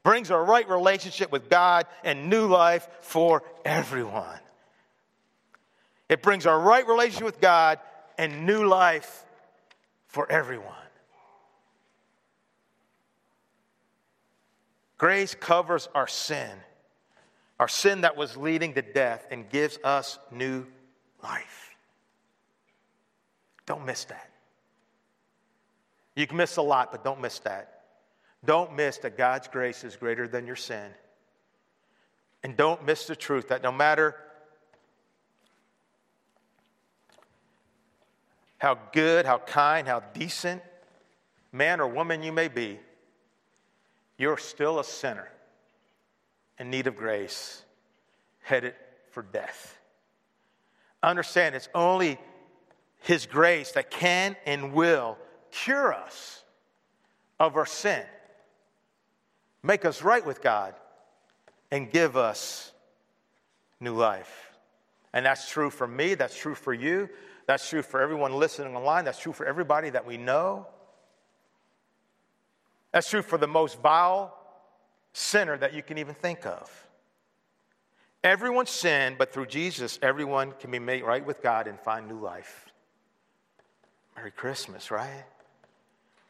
[0.02, 4.40] brings a right relationship with God and new life for everyone.
[6.08, 7.78] It brings a right relationship with God
[8.18, 9.24] and new life
[10.08, 10.74] for everyone.
[14.98, 16.50] Grace covers our sin,
[17.64, 20.66] our sin that was leading to death, and gives us new
[21.22, 21.74] life.
[23.64, 24.29] Don't miss that.
[26.14, 27.85] You can miss a lot, but don't miss that.
[28.44, 30.90] Don't miss that God's grace is greater than your sin.
[32.42, 34.14] And don't miss the truth that no matter
[38.59, 40.61] how good, how kind, how decent
[41.50, 42.79] man or woman you may be,
[44.18, 45.31] you're still a sinner
[46.58, 47.62] in need of grace,
[48.40, 48.74] headed
[49.10, 49.78] for death.
[51.02, 52.18] Understand it's only
[53.00, 55.18] His grace that can and will
[55.50, 56.42] cure us
[57.38, 58.04] of our sin
[59.64, 60.74] make us right with God,
[61.70, 62.70] and give us
[63.80, 64.52] new life.
[65.12, 67.08] And that's true for me, that's true for you,
[67.46, 70.66] that's true for everyone listening online, that's true for everybody that we know.
[72.92, 74.36] That's true for the most vile
[75.14, 76.70] sinner that you can even think of.
[78.22, 82.20] Everyone sinned, but through Jesus, everyone can be made right with God and find new
[82.20, 82.66] life.
[84.16, 85.24] Merry Christmas, right?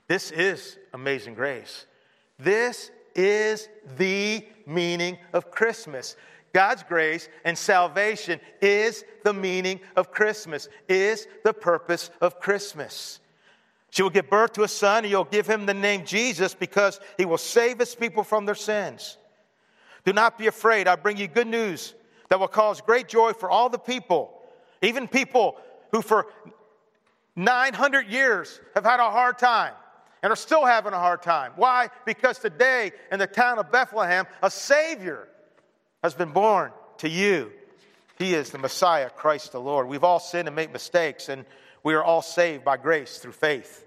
[0.06, 1.86] This is amazing grace.
[2.38, 6.16] This is the meaning of Christmas.
[6.52, 13.20] God's grace and salvation is the meaning of Christmas, is the purpose of Christmas.
[13.94, 16.98] She will give birth to a son, and you'll give him the name Jesus because
[17.16, 19.16] he will save his people from their sins.
[20.04, 20.88] Do not be afraid.
[20.88, 21.94] I bring you good news
[22.28, 24.36] that will cause great joy for all the people,
[24.82, 25.56] even people
[25.92, 26.26] who for
[27.36, 29.74] 900 years have had a hard time
[30.24, 31.52] and are still having a hard time.
[31.54, 31.88] Why?
[32.04, 35.28] Because today in the town of Bethlehem, a Savior
[36.02, 37.52] has been born to you.
[38.18, 39.86] He is the Messiah, Christ the Lord.
[39.86, 41.44] We've all sinned and made mistakes, and
[41.84, 43.82] we are all saved by grace through faith.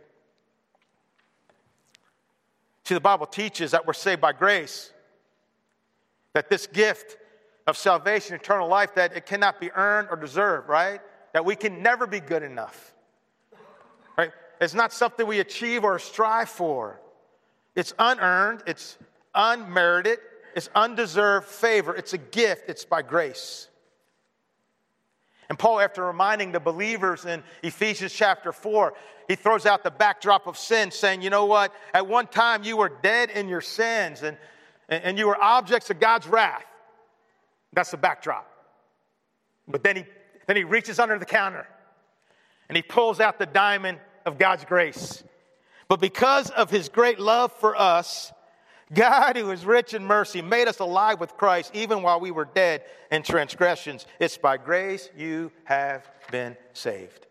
[2.88, 4.94] See, the Bible teaches that we're saved by grace,
[6.32, 7.18] that this gift
[7.68, 11.02] of salvation, eternal life, that it cannot be earned or deserved, right?
[11.34, 12.94] That we can never be good enough,
[14.18, 14.32] right?
[14.62, 17.02] It's not something we achieve or strive for.
[17.76, 18.98] It's unearned, it's
[19.36, 20.20] unmerited,
[20.56, 23.68] it's undeserved favor, it's a gift, it's by grace.
[25.50, 28.94] And Paul, after reminding the believers in Ephesians chapter 4,
[29.28, 31.74] he throws out the backdrop of sin, saying, You know what?
[31.94, 34.38] At one time you were dead in your sins and,
[34.90, 36.66] and you were objects of God's wrath.
[37.74, 38.50] That's the backdrop.
[39.68, 40.06] But then he,
[40.48, 41.68] then he reaches under the counter
[42.70, 45.24] and he pulls out the diamond of God's grace.
[45.88, 48.32] But because of his great love for us,
[48.94, 52.46] God, who is rich in mercy, made us alive with Christ even while we were
[52.46, 54.06] dead in transgressions.
[54.20, 57.28] It's by grace you have been saved.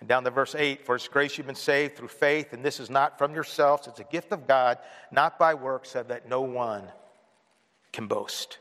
[0.00, 2.80] And down to verse 8 For it's grace you've been saved through faith, and this
[2.80, 4.78] is not from yourselves, it's a gift of God,
[5.10, 6.90] not by works, so that no one
[7.92, 8.58] can boast.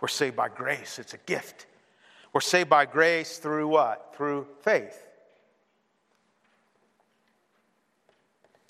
[0.00, 1.66] We're saved by grace, it's a gift.
[2.32, 4.14] We're saved by grace through what?
[4.16, 5.06] Through faith.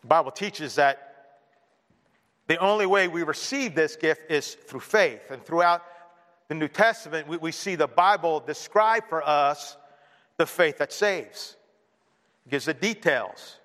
[0.03, 1.06] The Bible teaches that
[2.47, 5.31] the only way we receive this gift is through faith.
[5.31, 5.83] And throughout
[6.49, 9.77] the New Testament, we, we see the Bible describe for us
[10.37, 11.57] the faith that saves.
[12.47, 13.59] It gives the details.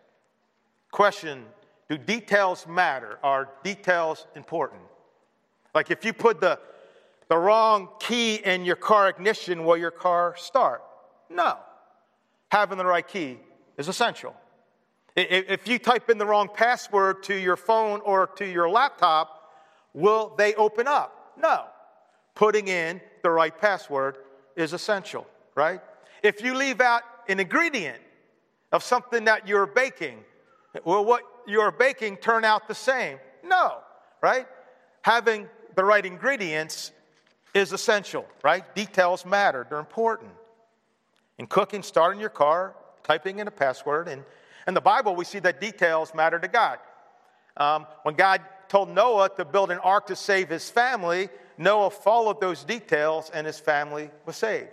[0.91, 1.45] Question
[1.89, 3.19] Do details matter?
[3.23, 4.81] Are details important?
[5.75, 6.59] Like if you put the,
[7.29, 10.83] the wrong key in your car ignition, will your car start?
[11.29, 11.57] No.
[12.49, 13.39] Having the right key
[13.77, 14.35] is essential.
[15.15, 19.51] If you type in the wrong password to your phone or to your laptop,
[19.93, 21.33] will they open up?
[21.37, 21.65] No.
[22.35, 24.17] Putting in the right password
[24.55, 25.81] is essential, right?
[26.23, 28.01] If you leave out an ingredient
[28.71, 30.19] of something that you're baking,
[30.85, 33.17] will what you're baking turn out the same?
[33.43, 33.79] No,
[34.21, 34.47] right?
[35.01, 36.91] Having the right ingredients
[37.53, 38.75] is essential, right?
[38.75, 40.31] Details matter, they're important.
[41.37, 44.23] In cooking, starting your car, typing in a password, and
[44.67, 46.79] in the Bible, we see that details matter to God.
[47.57, 52.39] Um, when God told Noah to build an ark to save his family, Noah followed
[52.39, 54.69] those details and his family was saved.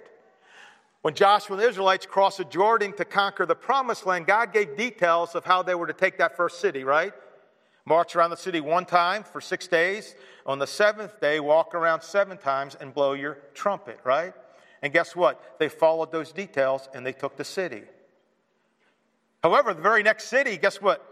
[1.02, 4.76] When Joshua and the Israelites crossed the Jordan to conquer the promised land, God gave
[4.76, 7.12] details of how they were to take that first city, right?
[7.84, 10.14] March around the city one time for six days.
[10.44, 14.34] On the seventh day, walk around seven times and blow your trumpet, right?
[14.82, 15.58] And guess what?
[15.58, 17.84] They followed those details and they took the city.
[19.48, 21.02] However, the very next city, guess what?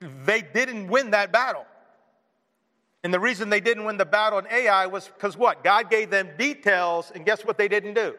[0.00, 1.66] They didn't win that battle.
[3.04, 5.62] And the reason they didn't win the battle in Ai was because what?
[5.62, 8.16] God gave them details, and guess what they didn't do?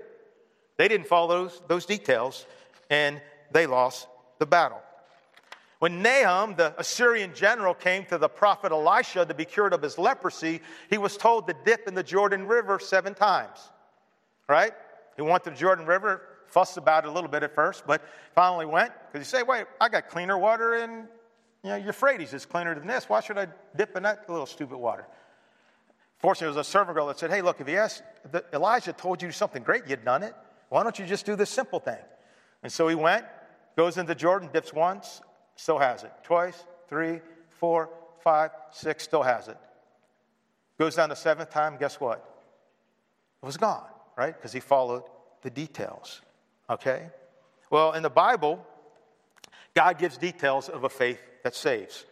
[0.78, 2.46] They didn't follow those, those details,
[2.90, 4.80] and they lost the battle.
[5.80, 9.98] When Naaman, the Assyrian general, came to the prophet Elisha to be cured of his
[9.98, 13.60] leprosy, he was told to dip in the Jordan River seven times.
[14.48, 14.72] Right?
[15.18, 18.02] He went to the Jordan River, fussed about it a little bit at first, but
[18.34, 21.08] finally went because you say, wait, I got cleaner water in
[21.64, 23.10] you know, Euphrates is cleaner than this.
[23.10, 25.06] Why should I dip in that little stupid water?
[26.20, 28.04] Fortunately, there was a servant girl that said, hey, look, if you ask,
[28.54, 30.34] Elijah told you something great, you'd done it.
[30.70, 31.98] Why don't you just do this simple thing?
[32.64, 33.26] And so he went,
[33.76, 35.22] goes into Jordan, dips once,
[35.56, 36.12] still has it.
[36.24, 39.58] Twice, three, four, five, six, still has it.
[40.78, 42.18] Goes down the seventh time, guess what?
[43.42, 44.36] It was gone, right?
[44.36, 45.04] Because he followed
[45.42, 46.22] the details.
[46.70, 47.08] Okay?
[47.70, 48.66] Well, in the Bible,
[49.76, 52.06] God gives details of a faith that saves.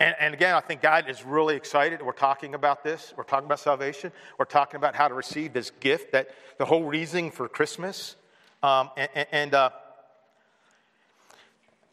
[0.00, 2.02] And, and, again, I think God is really excited.
[2.02, 3.12] We're talking about this.
[3.16, 4.12] We're talking about salvation.
[4.38, 8.14] We're talking about how to receive this gift, that the whole reason for Christmas.
[8.62, 9.70] Um, and, and, uh,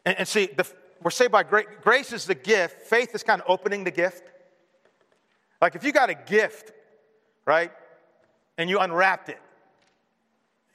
[0.04, 0.64] and, and, see, the,
[1.02, 1.66] we're saved by grace.
[1.82, 2.82] Grace is the gift.
[2.82, 4.22] Faith is kind of opening the gift.
[5.60, 6.72] Like if you got a gift,
[7.44, 7.72] right,
[8.56, 9.40] and you unwrapped it,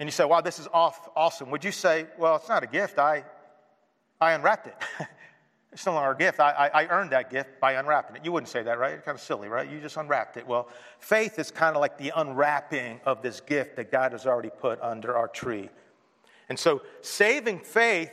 [0.02, 2.98] and you say, wow, this is awesome, would you say, well, it's not a gift,
[2.98, 3.24] I,
[4.20, 4.76] I unwrapped it?
[5.72, 6.40] it's no longer a gift.
[6.40, 8.26] I, I, I, earned that gift by unwrapping it.
[8.26, 8.94] You wouldn't say that, right?
[8.94, 9.70] It's kind of silly, right?
[9.70, 10.48] You just unwrapped it.
[10.48, 14.50] Well, faith is kind of like the unwrapping of this gift that God has already
[14.50, 15.70] put under our tree.
[16.50, 18.12] And so saving faith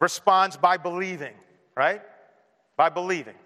[0.00, 1.34] responds by believing,
[1.76, 2.00] right?
[2.78, 3.36] By believing.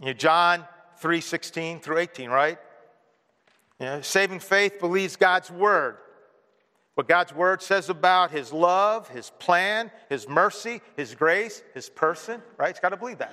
[0.00, 0.64] You know, John
[0.98, 2.58] 3 16 through 18, right?
[3.78, 5.98] You know, saving faith believes God's word.
[7.00, 12.42] What God's word says about his love, his plan, his mercy, his grace, his person,
[12.58, 12.68] right?
[12.68, 13.32] It's got to believe that.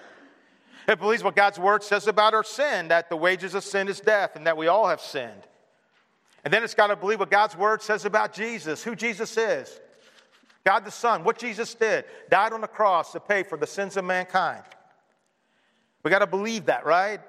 [0.88, 4.00] It believes what God's word says about our sin, that the wages of sin is
[4.00, 5.42] death, and that we all have sinned.
[6.46, 9.82] And then it's got to believe what God's word says about Jesus, who Jesus is.
[10.64, 13.98] God the Son, what Jesus did, died on the cross to pay for the sins
[13.98, 14.64] of mankind.
[16.04, 17.20] We got to believe that, right?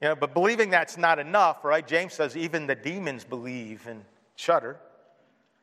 [0.00, 1.86] You know, but believing that's not enough, right?
[1.86, 4.06] James says even the demons believe and
[4.36, 4.80] shudder.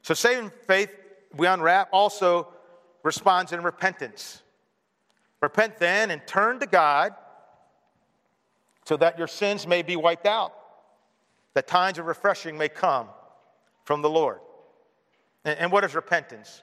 [0.08, 0.89] So saving faith,
[1.36, 2.47] we unwrap, also
[3.03, 4.41] responds in repentance.
[5.41, 7.14] Repent then and turn to God
[8.86, 10.53] so that your sins may be wiped out,
[11.55, 13.10] that times of refreshing may come
[13.84, 14.39] from the Lord.
[15.43, 16.62] And, what is repentance?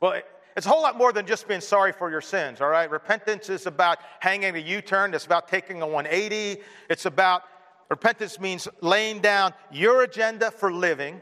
[0.00, 0.20] Well,
[0.56, 2.90] it's a whole lot more than just being sorry for your sins, all right?
[2.90, 6.60] Repentance is about hanging a U turn, it's about taking a 180.
[6.90, 7.42] It's about,
[7.88, 11.20] repentance means laying down your agenda for living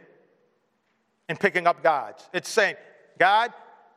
[1.32, 2.28] and picking up God's.
[2.34, 2.74] It's saying,
[3.18, 3.54] God,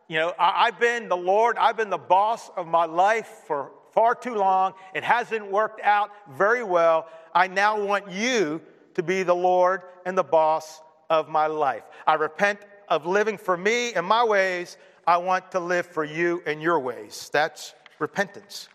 [0.07, 3.73] you know, I, have been the Lord, I've been the boss of my life for
[3.91, 4.71] far too long.
[4.93, 7.09] It hasn't worked out very well.
[7.33, 8.61] I now want you
[8.93, 10.79] to be the Lord and the boss
[11.09, 11.83] of my life.
[12.07, 16.41] I repent of living for me and my ways I want to live for you
[16.45, 17.29] and your ways.
[17.33, 18.69] That's repentance.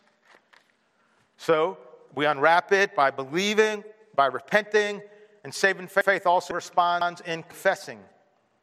[1.39, 1.79] So
[2.15, 3.85] we unwrap it by believing,
[4.15, 5.01] by repenting,
[5.45, 8.01] and saving faith also responds in confessing.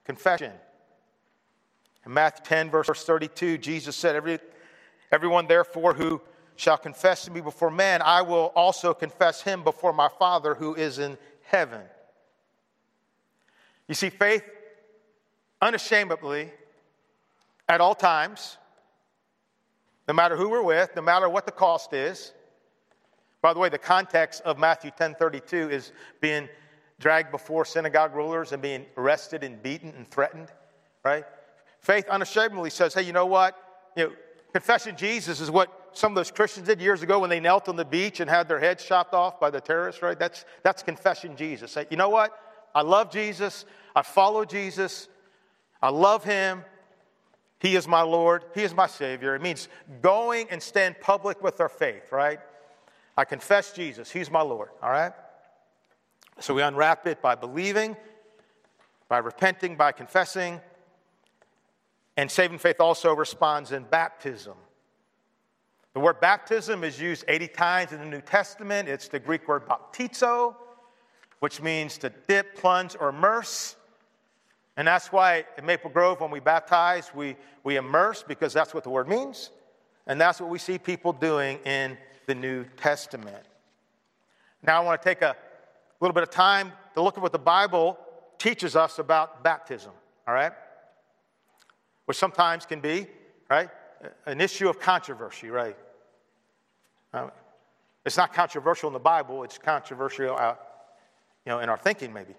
[0.07, 0.53] Confession.
[2.05, 4.39] In Matthew 10, verse 32, Jesus said, Every,
[5.11, 6.21] Everyone therefore who
[6.55, 10.75] shall confess to me before man, I will also confess him before my Father who
[10.75, 11.81] is in heaven.
[13.87, 14.43] You see, faith
[15.61, 16.51] unashamedly
[17.69, 18.57] at all times,
[20.07, 22.33] no matter who we're with, no matter what the cost is.
[23.41, 25.91] By the way, the context of Matthew 10:32 is
[26.21, 26.49] being
[26.99, 30.51] dragged before synagogue rulers and being arrested and beaten and threatened,
[31.03, 31.25] right?
[31.79, 33.55] Faith unashamedly says, "Hey, you know what?
[33.95, 34.13] You know,
[34.51, 37.75] confessing Jesus is what some of those Christians did years ago when they knelt on
[37.75, 40.17] the beach and had their heads chopped off by the terrorists, right?
[40.17, 41.71] That's that's confessing Jesus.
[41.71, 42.37] Say, you know what?
[42.73, 43.65] I love Jesus.
[43.95, 45.07] I follow Jesus.
[45.81, 46.63] I love him.
[47.59, 48.45] He is my Lord.
[48.53, 49.35] He is my Savior.
[49.35, 49.67] It means
[50.01, 52.39] going and stand public with our faith, right?
[53.15, 54.11] I confess Jesus.
[54.11, 55.11] He's my Lord, all right?
[56.39, 57.97] So we unwrap it by believing,
[59.09, 60.61] by repenting, by confessing.
[62.15, 64.55] And saving faith also responds in baptism.
[65.93, 68.87] The word baptism is used 80 times in the New Testament.
[68.87, 70.55] It's the Greek word baptizo,
[71.39, 73.75] which means to dip, plunge, or immerse.
[74.77, 78.83] And that's why at Maple Grove, when we baptize, we, we immerse because that's what
[78.83, 79.49] the word means.
[80.05, 83.43] And that's what we see people doing in the New Testament.
[84.61, 85.35] Now, I want to take a
[86.03, 87.97] little bit of time to look at what the Bible
[88.37, 89.91] teaches us about baptism,
[90.27, 90.51] all right?
[92.05, 93.07] Which sometimes can be,
[93.49, 93.69] right,
[94.25, 95.75] an issue of controversy, right?
[97.13, 97.29] Uh,
[98.05, 100.59] it's not controversial in the Bible, it's controversial out,
[101.45, 102.35] you know, in our thinking, maybe.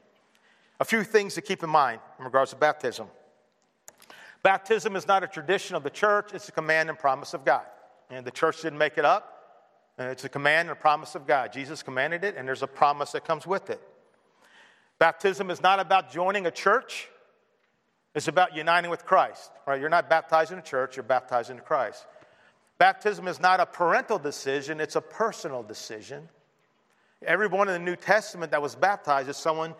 [0.81, 3.09] A few things to keep in mind in regards to baptism.
[4.43, 7.65] Baptism is not a tradition of the church, it's a command and promise of God.
[8.11, 9.38] And the church didn't make it up.
[9.99, 11.53] Uh, it's a command and a promise of God.
[11.53, 13.81] Jesus commanded it, and there's a promise that comes with it.
[14.99, 17.09] Baptism is not about joining a church,
[18.15, 19.51] it's about uniting with Christ.
[19.67, 19.81] Right?
[19.81, 22.07] You're not baptized in a church, you're baptized into Christ.
[22.79, 26.29] Baptism is not a parental decision, it's a personal decision.
[27.27, 29.75] Everyone in the New Testament that was baptized is someone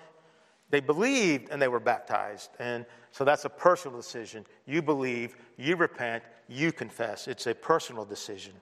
[0.71, 2.51] they believed and they were baptized.
[2.59, 4.45] And so that's a personal decision.
[4.67, 7.29] You believe, you repent, you confess.
[7.29, 8.55] It's a personal decision.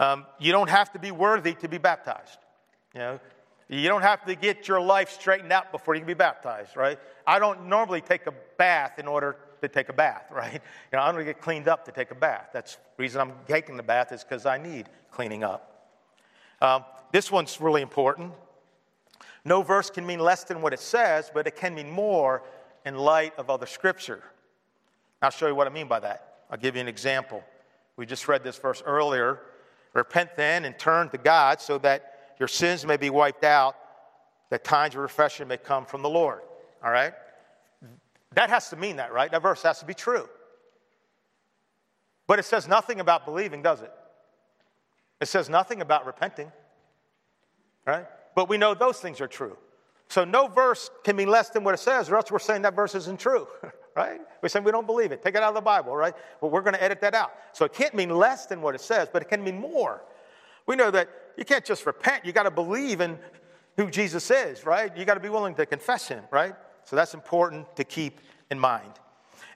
[0.00, 2.38] Um, you don't have to be worthy to be baptized.
[2.94, 3.20] You know,
[3.68, 6.98] you don't have to get your life straightened out before you can be baptized, right?
[7.26, 10.54] I don't normally take a bath in order to take a bath, right?
[10.54, 10.60] You
[10.94, 12.48] know, I don't get cleaned up to take a bath.
[12.52, 15.92] That's the reason I'm taking the bath is because I need cleaning up.
[16.62, 18.32] Um, this one's really important.
[19.44, 22.42] No verse can mean less than what it says, but it can mean more
[22.86, 24.22] in light of other scripture.
[25.20, 26.38] I'll show you what I mean by that.
[26.50, 27.44] I'll give you an example.
[27.96, 29.40] We just read this verse earlier.
[29.94, 33.76] Repent then and turn to God so that your sins may be wiped out,
[34.50, 36.40] that times of refreshing may come from the Lord.
[36.82, 37.12] All right?
[38.34, 39.30] That has to mean that, right?
[39.30, 40.28] That verse has to be true.
[42.26, 43.92] But it says nothing about believing, does it?
[45.20, 46.50] It says nothing about repenting,
[47.86, 48.06] right?
[48.34, 49.56] but we know those things are true.
[50.08, 52.74] So no verse can mean less than what it says, or else we're saying that
[52.74, 53.46] verse isn't true,
[54.00, 54.20] right?
[54.40, 55.22] We say we don't believe it.
[55.22, 56.14] Take it out of the Bible, right?
[56.40, 57.32] Well, we're going to edit that out.
[57.52, 60.02] So it can't mean less than what it says, but it can mean more.
[60.66, 63.18] We know that you can't just repent, you got to believe in
[63.76, 64.94] who Jesus is, right?
[64.96, 66.54] You got to be willing to confess him, right?
[66.84, 68.20] So that's important to keep
[68.50, 68.92] in mind.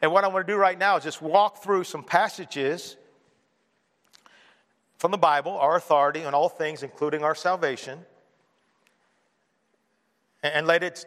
[0.02, 2.96] And what I want to do right now is just walk through some passages
[4.98, 7.98] from the Bible, our authority on all things, including our salvation,
[10.42, 11.06] and let it,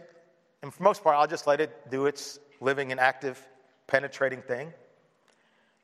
[0.63, 3.41] and for most part, I'll just let it do its living and active,
[3.87, 4.73] penetrating thing.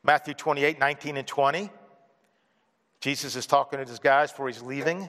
[0.02, 1.70] Matthew 28 19 and 20.
[3.00, 5.08] Jesus is talking to his guys before he's leaving.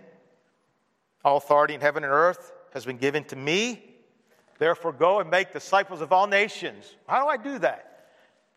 [1.23, 3.83] All authority in heaven and earth has been given to me.
[4.57, 6.95] Therefore, go and make disciples of all nations.
[7.07, 8.09] How do I do that?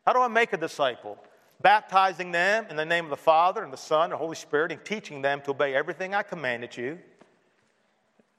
[0.07, 1.19] How do I make a disciple?
[1.61, 4.71] Baptizing them in the name of the Father and the Son and the Holy Spirit
[4.71, 6.99] and teaching them to obey everything I commanded you.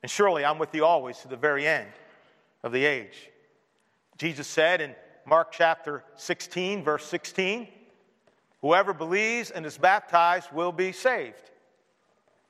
[0.02, 1.92] And surely I'm with you always to the very end
[2.64, 3.30] of the age.
[4.20, 4.94] Jesus said in
[5.26, 7.70] Mark chapter 16, verse 16,
[8.62, 11.50] Whoever believes and is baptized will be saved,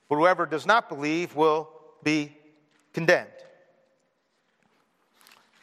[0.09, 1.69] but whoever does not believe will
[2.03, 2.35] be
[2.91, 3.29] condemned.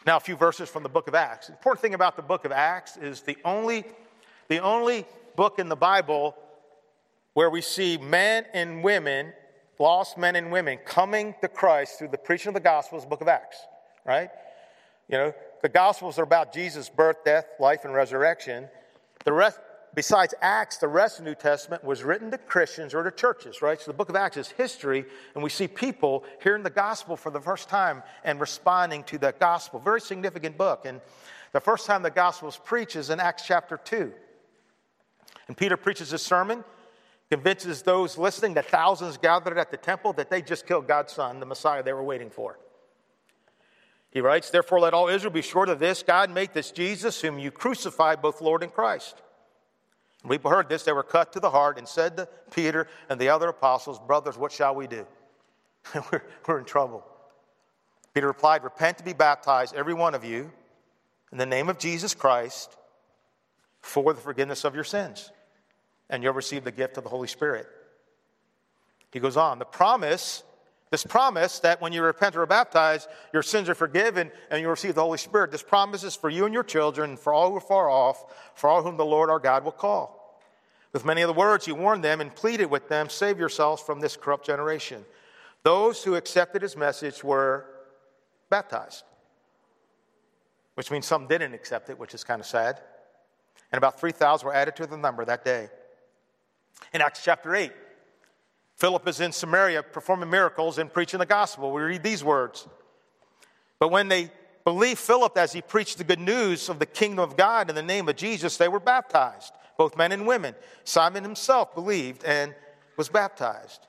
[0.06, 1.48] Now, a few verses from the book of Acts.
[1.48, 3.84] The important thing about the book of Acts is the only,
[4.46, 5.04] the only
[5.34, 6.36] book in the Bible
[7.34, 9.32] where we see men and women,
[9.80, 13.10] lost men and women, coming to Christ through the preaching of the gospel is the
[13.10, 13.58] book of Acts,
[14.04, 14.30] right?
[15.08, 18.68] You know, the gospels are about Jesus' birth, death, life, and resurrection.
[19.24, 19.58] The rest,
[19.94, 23.62] besides Acts, the rest of the New Testament was written to Christians or to churches,
[23.62, 23.80] right?
[23.80, 25.04] So the book of Acts is history,
[25.34, 29.34] and we see people hearing the gospel for the first time and responding to the
[29.40, 29.80] gospel.
[29.80, 30.84] Very significant book.
[30.84, 31.00] And
[31.52, 34.12] the first time the gospel is preached is in Acts chapter 2.
[35.48, 36.64] And Peter preaches a sermon,
[37.30, 41.40] convinces those listening that thousands gathered at the temple that they just killed God's son,
[41.40, 42.58] the Messiah they were waiting for.
[44.16, 47.38] He writes, Therefore, let all Israel be sure of this God made this Jesus, whom
[47.38, 49.20] you crucified, both Lord and Christ.
[50.22, 53.20] When people heard this, they were cut to the heart and said to Peter and
[53.20, 55.06] the other apostles, Brothers, what shall we do?
[56.10, 57.04] we're, we're in trouble.
[58.14, 60.50] Peter replied, Repent to be baptized, every one of you,
[61.30, 62.74] in the name of Jesus Christ,
[63.82, 65.30] for the forgiveness of your sins,
[66.08, 67.66] and you'll receive the gift of the Holy Spirit.
[69.12, 70.42] He goes on, the promise
[70.90, 74.68] this promise that when you repent or are baptized, your sins are forgiven and you
[74.68, 75.50] receive the Holy Spirit.
[75.50, 78.24] This promise is for you and your children, for all who are far off,
[78.54, 80.40] for all whom the Lord our God will call.
[80.92, 84.00] With many of the words, he warned them and pleaded with them, Save yourselves from
[84.00, 85.04] this corrupt generation.
[85.64, 87.66] Those who accepted his message were
[88.48, 89.02] baptized,
[90.74, 92.80] which means some didn't accept it, which is kind of sad.
[93.72, 95.68] And about 3,000 were added to the number that day.
[96.94, 97.72] In Acts chapter 8,
[98.76, 101.72] Philip is in Samaria performing miracles and preaching the gospel.
[101.72, 102.68] We read these words.
[103.78, 104.30] But when they
[104.64, 107.82] believed Philip as he preached the good news of the kingdom of God in the
[107.82, 110.54] name of Jesus, they were baptized, both men and women.
[110.84, 112.54] Simon himself believed and
[112.98, 113.86] was baptized.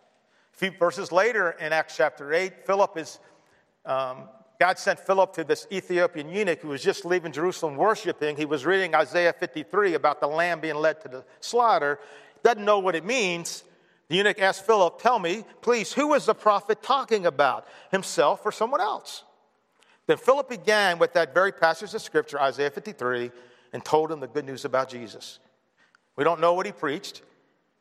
[0.53, 3.19] A few verses later in Acts chapter 8, Philip is,
[3.85, 8.37] um, God sent Philip to this Ethiopian eunuch who was just leaving Jerusalem worshiping.
[8.37, 11.99] He was reading Isaiah 53 about the lamb being led to the slaughter.
[12.41, 13.63] Doesn't know what it means.
[14.09, 18.51] The eunuch asked Philip, Tell me, please, who is the prophet talking about, himself or
[18.51, 19.23] someone else?
[20.07, 23.31] Then Philip began with that very passage of scripture, Isaiah 53,
[23.73, 25.39] and told him the good news about Jesus.
[26.15, 27.21] We don't know what he preached,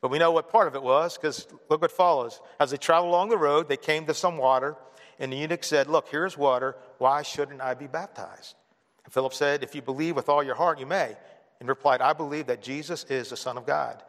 [0.01, 2.41] but we know what part of it was because look what follows.
[2.59, 4.77] As they traveled along the road, they came to some water,
[5.21, 6.77] and the eunuch said, Look, here's water.
[6.99, 8.57] Why shouldn't I be baptized?
[9.05, 11.17] And Philip said, If you believe with all your heart, you may.
[11.61, 14.03] And replied, I believe that Jesus is the Son of God.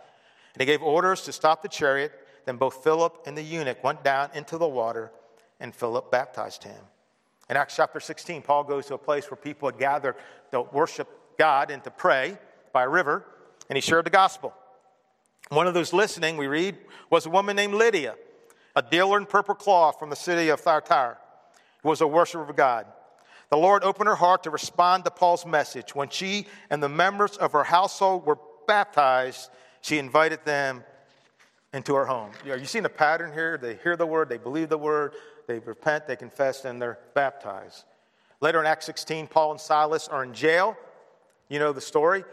[0.57, 2.11] And he gave orders to stop the chariot.
[2.45, 5.11] Then both Philip and the eunuch went down into the water,
[5.59, 6.79] and Philip baptized him.
[7.47, 10.15] In Acts chapter 16, Paul goes to a place where people had gathered
[10.49, 12.39] to worship God and to pray
[12.73, 13.23] by a river,
[13.69, 14.51] and he shared the gospel.
[15.49, 16.75] One of those listening, we read,
[17.11, 18.15] was a woman named Lydia,
[18.75, 21.19] a dealer in purple cloth from the city of Thyatira,
[21.83, 22.87] who was a worshiper of God.
[23.51, 25.93] The Lord opened her heart to respond to Paul's message.
[25.93, 29.51] When she and the members of her household were baptized,
[29.87, 30.83] she invited them
[31.71, 32.31] into her home.
[32.49, 33.57] Are you seeing a pattern here?
[33.57, 35.13] They hear the word, they believe the word,
[35.47, 37.85] they repent, they confess, and they're baptized.
[38.41, 40.75] Later in Acts 16, Paul and Silas are in jail.
[41.47, 42.25] You know the story.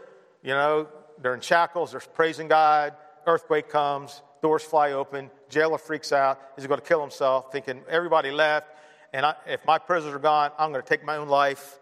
[0.43, 0.89] You know,
[1.21, 2.93] they're in shackles, they're praising God,
[3.25, 8.31] earthquake comes, doors fly open, jailer freaks out, he's going to kill himself, thinking everybody
[8.31, 8.67] left,
[9.13, 11.79] and I, if my prisoners are gone, I'm going to take my own life.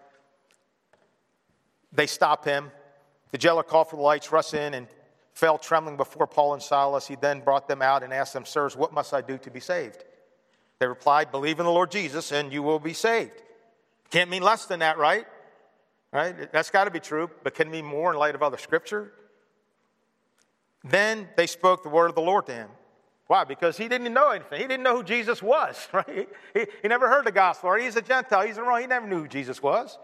[1.91, 2.71] They stop him.
[3.31, 4.87] The jailer called for the lights, rush in, and
[5.33, 7.07] fell trembling before Paul and Silas.
[7.07, 9.59] He then brought them out and asked them, Sirs, what must I do to be
[9.59, 10.03] saved?
[10.79, 13.41] They replied, Believe in the Lord Jesus and you will be saved.
[14.09, 15.25] Can't mean less than that, right?
[16.11, 16.51] right?
[16.51, 19.11] That's got to be true, but can be more in light of other scripture?
[20.83, 22.69] Then they spoke the word of the Lord to him.
[23.27, 23.45] Why?
[23.45, 24.61] Because he didn't know anything.
[24.61, 26.29] He didn't know who Jesus was, right?
[26.53, 27.69] He, he never heard the gospel.
[27.69, 28.45] Or he's a Gentile.
[28.45, 28.81] He's a Roman.
[28.81, 29.97] He never knew who Jesus was.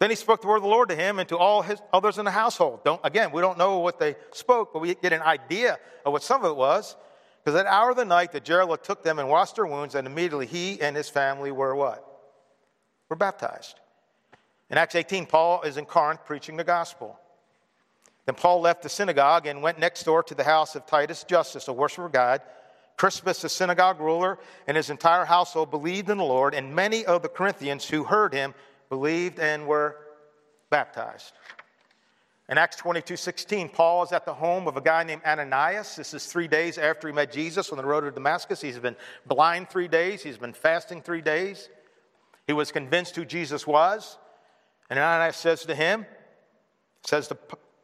[0.00, 2.18] Then he spoke the word of the Lord to him and to all his others
[2.18, 2.84] in the household.
[2.84, 6.22] Don't, again, we don't know what they spoke, but we get an idea of what
[6.22, 6.96] some of it was.
[7.42, 10.06] Because at hour of the night, the jailer took them and washed their wounds, and
[10.06, 12.04] immediately he and his family were what?
[13.08, 13.78] Were baptized.
[14.70, 17.18] In Acts 18, Paul is in Corinth preaching the gospel.
[18.26, 21.68] Then Paul left the synagogue and went next door to the house of Titus Justus,
[21.68, 22.40] a worshiper of God.
[22.96, 27.22] Crispus, the synagogue ruler, and his entire household believed in the Lord, and many of
[27.22, 28.54] the Corinthians who heard him
[28.94, 29.96] believed and were
[30.70, 31.32] baptized.
[32.48, 35.96] In Acts 22 16, Paul is at the home of a guy named Ananias.
[35.96, 38.60] This is three days after he met Jesus on the road to Damascus.
[38.60, 38.94] He's been
[39.26, 41.68] blind three days, he's been fasting three days.
[42.46, 44.16] He was convinced who Jesus was.
[44.90, 46.06] And Ananias says to him,
[47.02, 47.38] says the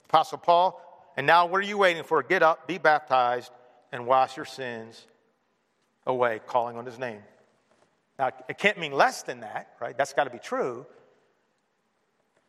[0.08, 0.80] Apostle Paul,
[1.16, 2.22] and now what are you waiting for?
[2.22, 3.50] Get up, be baptized,
[3.90, 5.06] and wash your sins
[6.06, 7.22] away, calling on his name.
[8.18, 9.96] Now, it can't mean less than that, right?
[9.96, 10.86] That's got to be true.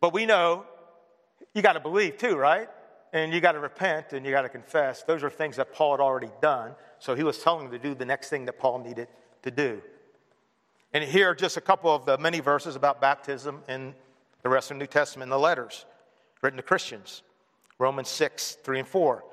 [0.02, 0.64] But we know
[1.54, 2.68] you got to believe too, right?
[3.12, 5.04] And you got to repent and you got to confess.
[5.04, 6.74] Those are things that Paul had already done.
[6.98, 9.06] So he was telling them to do the next thing that Paul needed
[9.42, 9.80] to do.
[10.92, 13.94] And here are just a couple of the many verses about baptism in
[14.42, 15.86] the rest of the New Testament, the letters
[16.42, 17.22] written to Christians
[17.78, 19.24] Romans 6, 3 and 4.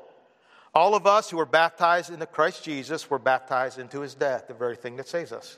[0.75, 4.53] All of us who were baptized into Christ Jesus were baptized into his death, the
[4.53, 5.57] very thing that saves us.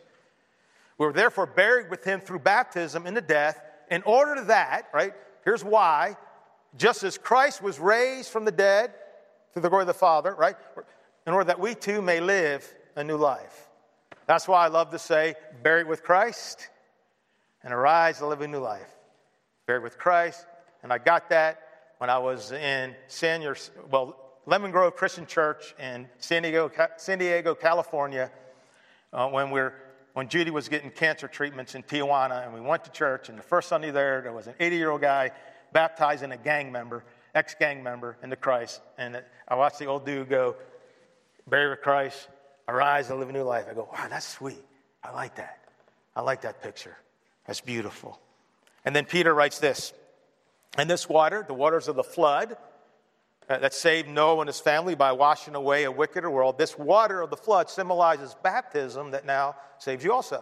[0.97, 3.62] We were therefore buried with him through baptism into death,
[3.92, 5.14] in order to that, right?
[5.46, 6.18] Here's why.
[6.78, 8.94] Just as Christ was raised from the dead
[9.54, 10.56] through the glory of the Father, right?
[11.28, 13.68] In order that we too may live a new life.
[14.26, 16.70] That's why I love to say, buried with Christ
[17.64, 18.89] and arise to live a new life.
[19.68, 20.46] Buried with Christ,
[20.82, 21.60] and I got that
[21.98, 23.44] when I was in San,
[23.92, 24.16] well,
[24.46, 28.32] Lemon Grove Christian Church in San Diego, San Diego California,
[29.14, 29.74] uh, when, we're,
[30.14, 33.43] when Judy was getting cancer treatments in Tijuana, and we went to church, and the
[33.43, 35.32] first Sunday there, there was an 80 year old guy
[35.72, 37.03] baptizing a gang member,
[37.34, 38.82] ex gang member, into Christ.
[38.97, 40.55] And I watched the old dude go,
[41.47, 42.28] Bury with Christ,
[42.68, 43.66] arise and live a new life.
[43.70, 44.64] I go, wow, that's sweet.
[45.03, 45.59] I like that.
[46.16, 46.95] I like that picture.
[47.45, 48.20] That's beautiful.
[48.86, 49.93] And then Peter writes this
[50.78, 52.57] And this water, the waters of the flood,
[53.52, 56.58] Uh, that saved Noah and his family by washing away a wickeder world.
[56.58, 60.41] This water of the flood symbolizes baptism that now saves you also.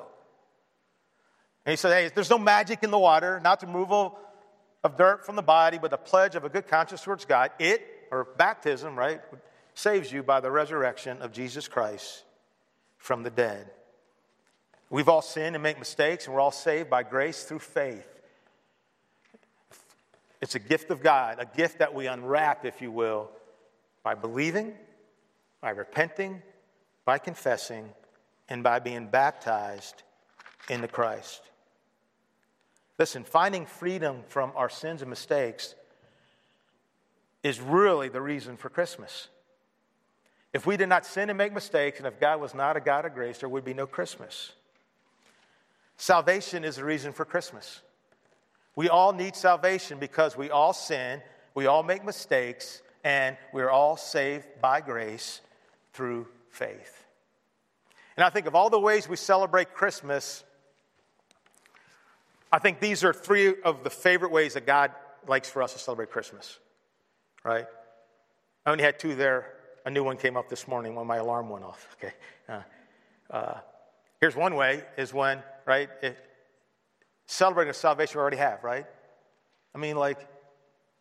[1.65, 4.19] And he said, Hey, there's no magic in the water, not the removal
[4.83, 7.49] of dirt from the body, but the pledge of a good conscience towards God.
[7.57, 7.81] It,
[8.11, 9.21] or baptism, right,
[9.73, 12.23] saves you by the resurrection of Jesus Christ
[12.99, 13.71] from the dead.
[14.91, 18.18] We've all sinned and make mistakes, and we're all saved by grace through faith.
[20.41, 23.29] It's a gift of God, a gift that we unwrap, if you will,
[24.03, 24.73] by believing,
[25.61, 26.41] by repenting,
[27.05, 27.89] by confessing,
[28.47, 30.03] and by being baptized
[30.69, 31.41] into Christ.
[32.97, 35.75] Listen, finding freedom from our sins and mistakes
[37.43, 39.29] is really the reason for Christmas.
[40.53, 43.05] If we did not sin and make mistakes, and if God was not a God
[43.05, 44.51] of grace, there would be no Christmas.
[45.95, 47.81] Salvation is the reason for Christmas.
[48.79, 51.21] We all need salvation because we all sin,
[51.53, 55.41] we all make mistakes, and we're all saved by grace
[55.91, 57.05] through faith.
[58.15, 60.45] And I think of all the ways we celebrate Christmas,
[62.53, 64.91] I think these are three of the favorite ways that God
[65.27, 66.57] likes for us to celebrate Christmas,
[67.43, 67.65] right?
[68.65, 69.55] I only had two there.
[69.85, 71.85] A new one came up this morning when my alarm went off.
[72.01, 72.13] Okay.
[72.47, 72.61] Uh,
[73.29, 73.57] uh,
[74.21, 76.17] here's one way is when, right, it,
[77.29, 78.87] celebrating the salvation we already have, right?
[79.75, 80.17] I mean, like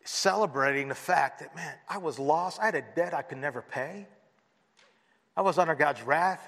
[0.03, 2.59] celebrating the fact that, man, I was lost.
[2.59, 4.07] I had a debt I could never pay.
[5.35, 6.47] I was under God's wrath,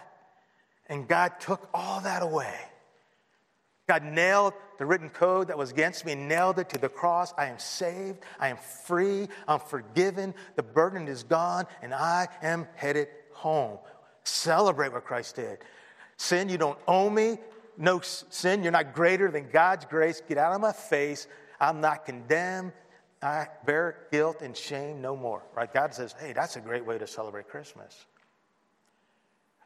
[0.88, 2.54] and God took all that away.
[3.88, 7.34] God nailed the written code that was against me, nailed it to the cross.
[7.36, 8.20] I am saved.
[8.40, 9.30] I am free.
[9.48, 10.36] I'm forgiven.
[10.58, 13.80] The burden is gone, and I am headed home.
[14.26, 15.58] Celebrate what Christ did.
[16.18, 17.40] Sin, you don't owe me
[17.78, 18.64] no sin.
[18.64, 20.22] You're not greater than God's grace.
[20.28, 21.28] Get out of my face.
[21.60, 22.74] I'm not condemned.
[23.22, 25.44] I bear guilt and shame no more.
[25.56, 25.72] Right?
[25.72, 28.06] God says, hey, that's a great way to celebrate Christmas.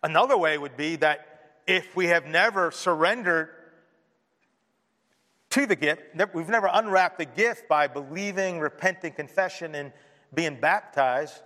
[0.04, 3.50] Another way would be that if we have never surrendered
[5.52, 6.02] to the gift,
[6.34, 9.94] we've never unwrapped the gift by believing, repenting, confession, and
[10.34, 11.42] being baptized.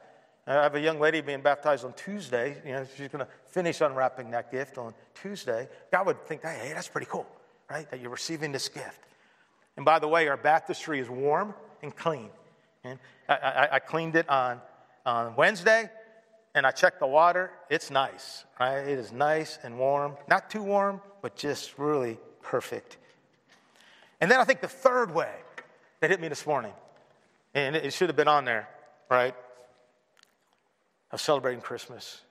[0.49, 2.57] I have a young lady being baptized on Tuesday.
[2.65, 5.67] You know, she's going to finish unwrapping that gift on Tuesday.
[5.91, 7.27] God would think, hey, that's pretty cool,
[7.69, 7.89] right?
[7.91, 8.99] That you're receiving this gift.
[9.77, 12.29] And by the way, our baptistry is warm and clean.
[12.83, 12.97] And
[13.27, 14.59] I, I, I cleaned it on,
[15.05, 15.89] on Wednesday,
[16.55, 17.51] and I checked the water.
[17.69, 18.79] It's nice, right?
[18.79, 20.17] It is nice and warm.
[20.27, 22.97] Not too warm, but just really perfect.
[24.19, 25.31] And then I think the third way
[25.99, 26.73] that hit me this morning,
[27.53, 28.67] and it should have been on there,
[29.11, 29.35] right?
[31.11, 32.21] Of celebrating Christmas.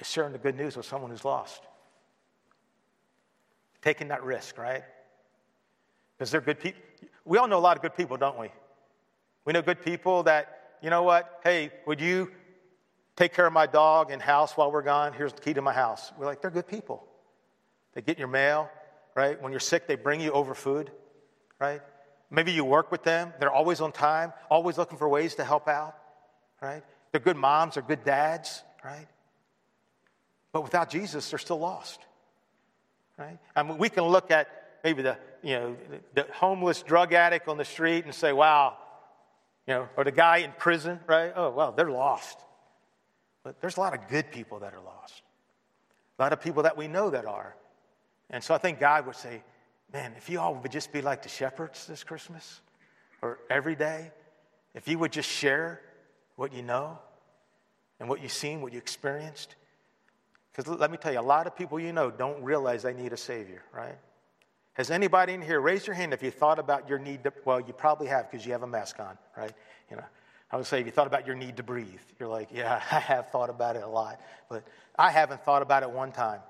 [0.00, 1.62] Is sharing the good news with someone who's lost.
[3.82, 4.82] Taking that risk, right?
[6.16, 6.80] Because they're good people.
[7.24, 8.48] We all know a lot of good people, don't we?
[9.44, 11.40] We know good people that, you know what?
[11.44, 12.30] Hey, would you
[13.16, 15.12] take care of my dog and house while we're gone?
[15.12, 16.12] Here's the key to my house.
[16.18, 17.06] We're like, they're good people.
[17.92, 18.70] They get your mail,
[19.14, 19.40] right?
[19.40, 20.90] When you're sick, they bring you over food,
[21.60, 21.82] right?
[22.34, 23.32] Maybe you work with them.
[23.38, 25.96] They're always on time, always looking for ways to help out,
[26.60, 26.82] right?
[27.12, 29.06] They're good moms, they're good dads, right?
[30.52, 32.00] But without Jesus, they're still lost,
[33.16, 33.38] right?
[33.54, 34.48] I mean, we can look at
[34.82, 35.76] maybe the, you know,
[36.14, 38.78] the homeless drug addict on the street and say, wow,
[39.66, 41.32] you know, or the guy in prison, right?
[41.34, 42.38] Oh, well, they're lost.
[43.44, 45.22] But there's a lot of good people that are lost.
[46.18, 47.54] A lot of people that we know that are.
[48.30, 49.42] And so I think God would say,
[49.94, 52.60] man, if you all would just be like the shepherds this Christmas
[53.22, 54.10] or every day,
[54.74, 55.80] if you would just share
[56.34, 56.98] what you know
[58.00, 59.54] and what you've seen, what you experienced.
[60.50, 63.12] Because let me tell you, a lot of people you know don't realize they need
[63.12, 63.96] a Savior, right?
[64.72, 67.60] Has anybody in here, raised your hand if you thought about your need to, well,
[67.60, 69.52] you probably have because you have a mask on, right?
[69.88, 70.04] You know,
[70.50, 72.98] I would say if you thought about your need to breathe, you're like, yeah, I
[72.98, 74.20] have thought about it a lot,
[74.50, 74.64] but
[74.98, 76.40] I haven't thought about it one time.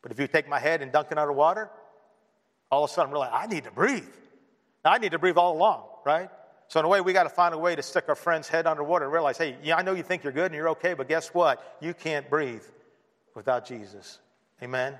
[0.00, 1.68] But if you take my head and dunk it under water,
[2.72, 4.08] all of a sudden I'm realizing I need to breathe.
[4.84, 6.28] I need to breathe all along, right?
[6.68, 8.66] So in a way, we got to find a way to stick our friend's head
[8.66, 11.06] underwater and realize, hey, yeah, I know you think you're good and you're okay, but
[11.06, 11.76] guess what?
[11.80, 12.62] You can't breathe
[13.34, 14.18] without Jesus.
[14.62, 14.98] Amen?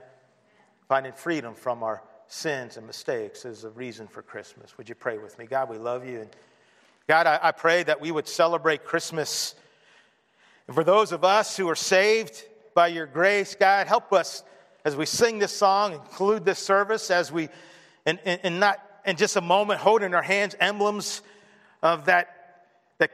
[0.86, 4.76] Finding freedom from our sins and mistakes is a reason for Christmas.
[4.76, 5.46] Would you pray with me?
[5.46, 6.20] God, we love you.
[6.20, 6.30] And
[7.08, 9.54] God, I, I pray that we would celebrate Christmas.
[10.66, 12.44] And for those of us who are saved
[12.74, 14.44] by your grace, God, help us
[14.84, 17.48] as we sing this song, include this service, as we,
[18.04, 21.22] and, and, and not in just a moment, hold in our hands emblems
[21.82, 22.64] of that,
[22.98, 23.10] that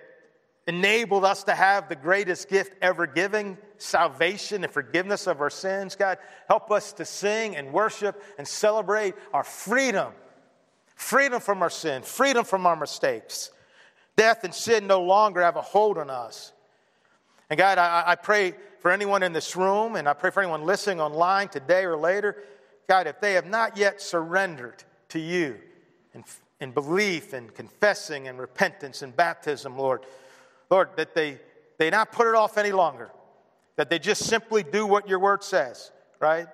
[0.67, 5.97] enabled us to have the greatest gift ever given salvation and forgiveness of our sins.
[5.97, 10.13] God, help us to sing and worship and celebrate our freedom
[10.99, 13.51] freedom from our sin, freedom from our mistakes.
[14.17, 16.53] Death and sin no longer have a hold on us.
[17.51, 20.63] And God, I, I pray for anyone in this room, and I pray for anyone
[20.63, 22.45] listening online today or later,
[22.89, 25.59] God, if they have not yet surrendered to you
[26.15, 26.25] in,
[26.61, 30.07] in belief and confessing and repentance and baptism, Lord,
[30.71, 31.39] Lord, that they,
[31.79, 33.11] they not put it off any longer,
[33.77, 35.91] that they just simply do what your word says,
[36.21, 36.47] right?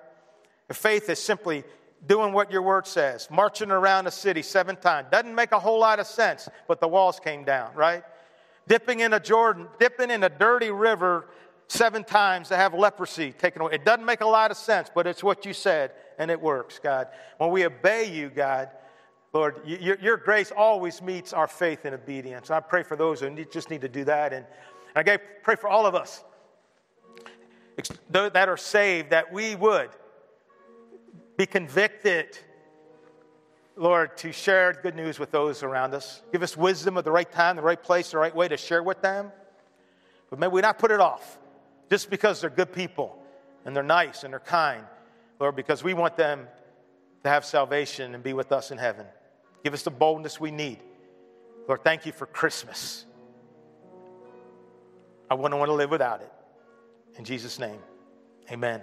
[0.69, 1.63] If faith is simply
[2.07, 5.07] doing what your word says, marching around a city seven times.
[5.11, 8.03] Doesn't make a whole lot of sense, but the walls came down, right?
[8.67, 11.27] Dipping in a Jordan, dipping in a dirty river
[11.67, 13.73] seven times to have leprosy taken away.
[13.73, 16.79] It doesn't make a lot of sense, but it's what you said, and it works,
[16.79, 17.07] God.
[17.37, 18.69] When we obey you, God,
[19.33, 22.49] Lord, your, your grace always meets our faith and obedience.
[22.49, 24.31] I pray for those who just need to do that.
[24.31, 24.45] And
[24.95, 26.23] I pray for all of us
[28.11, 29.89] that are saved that we would
[31.35, 32.37] be convicted,
[33.77, 36.21] Lord, to share good news with those around us.
[36.31, 38.81] Give us wisdom at the right time, the right place, the right way to share
[38.81, 39.31] with them.
[40.29, 41.37] But may we not put it off
[41.89, 43.21] just because they're good people
[43.65, 44.83] and they're nice and they're kind,
[45.39, 46.47] Lord, because we want them
[47.23, 49.05] to have salvation and be with us in heaven.
[49.63, 50.79] Give us the boldness we need.
[51.67, 53.05] Lord, thank you for Christmas.
[55.29, 56.31] I wouldn't want to live without it.
[57.17, 57.79] In Jesus' name,
[58.51, 58.81] amen.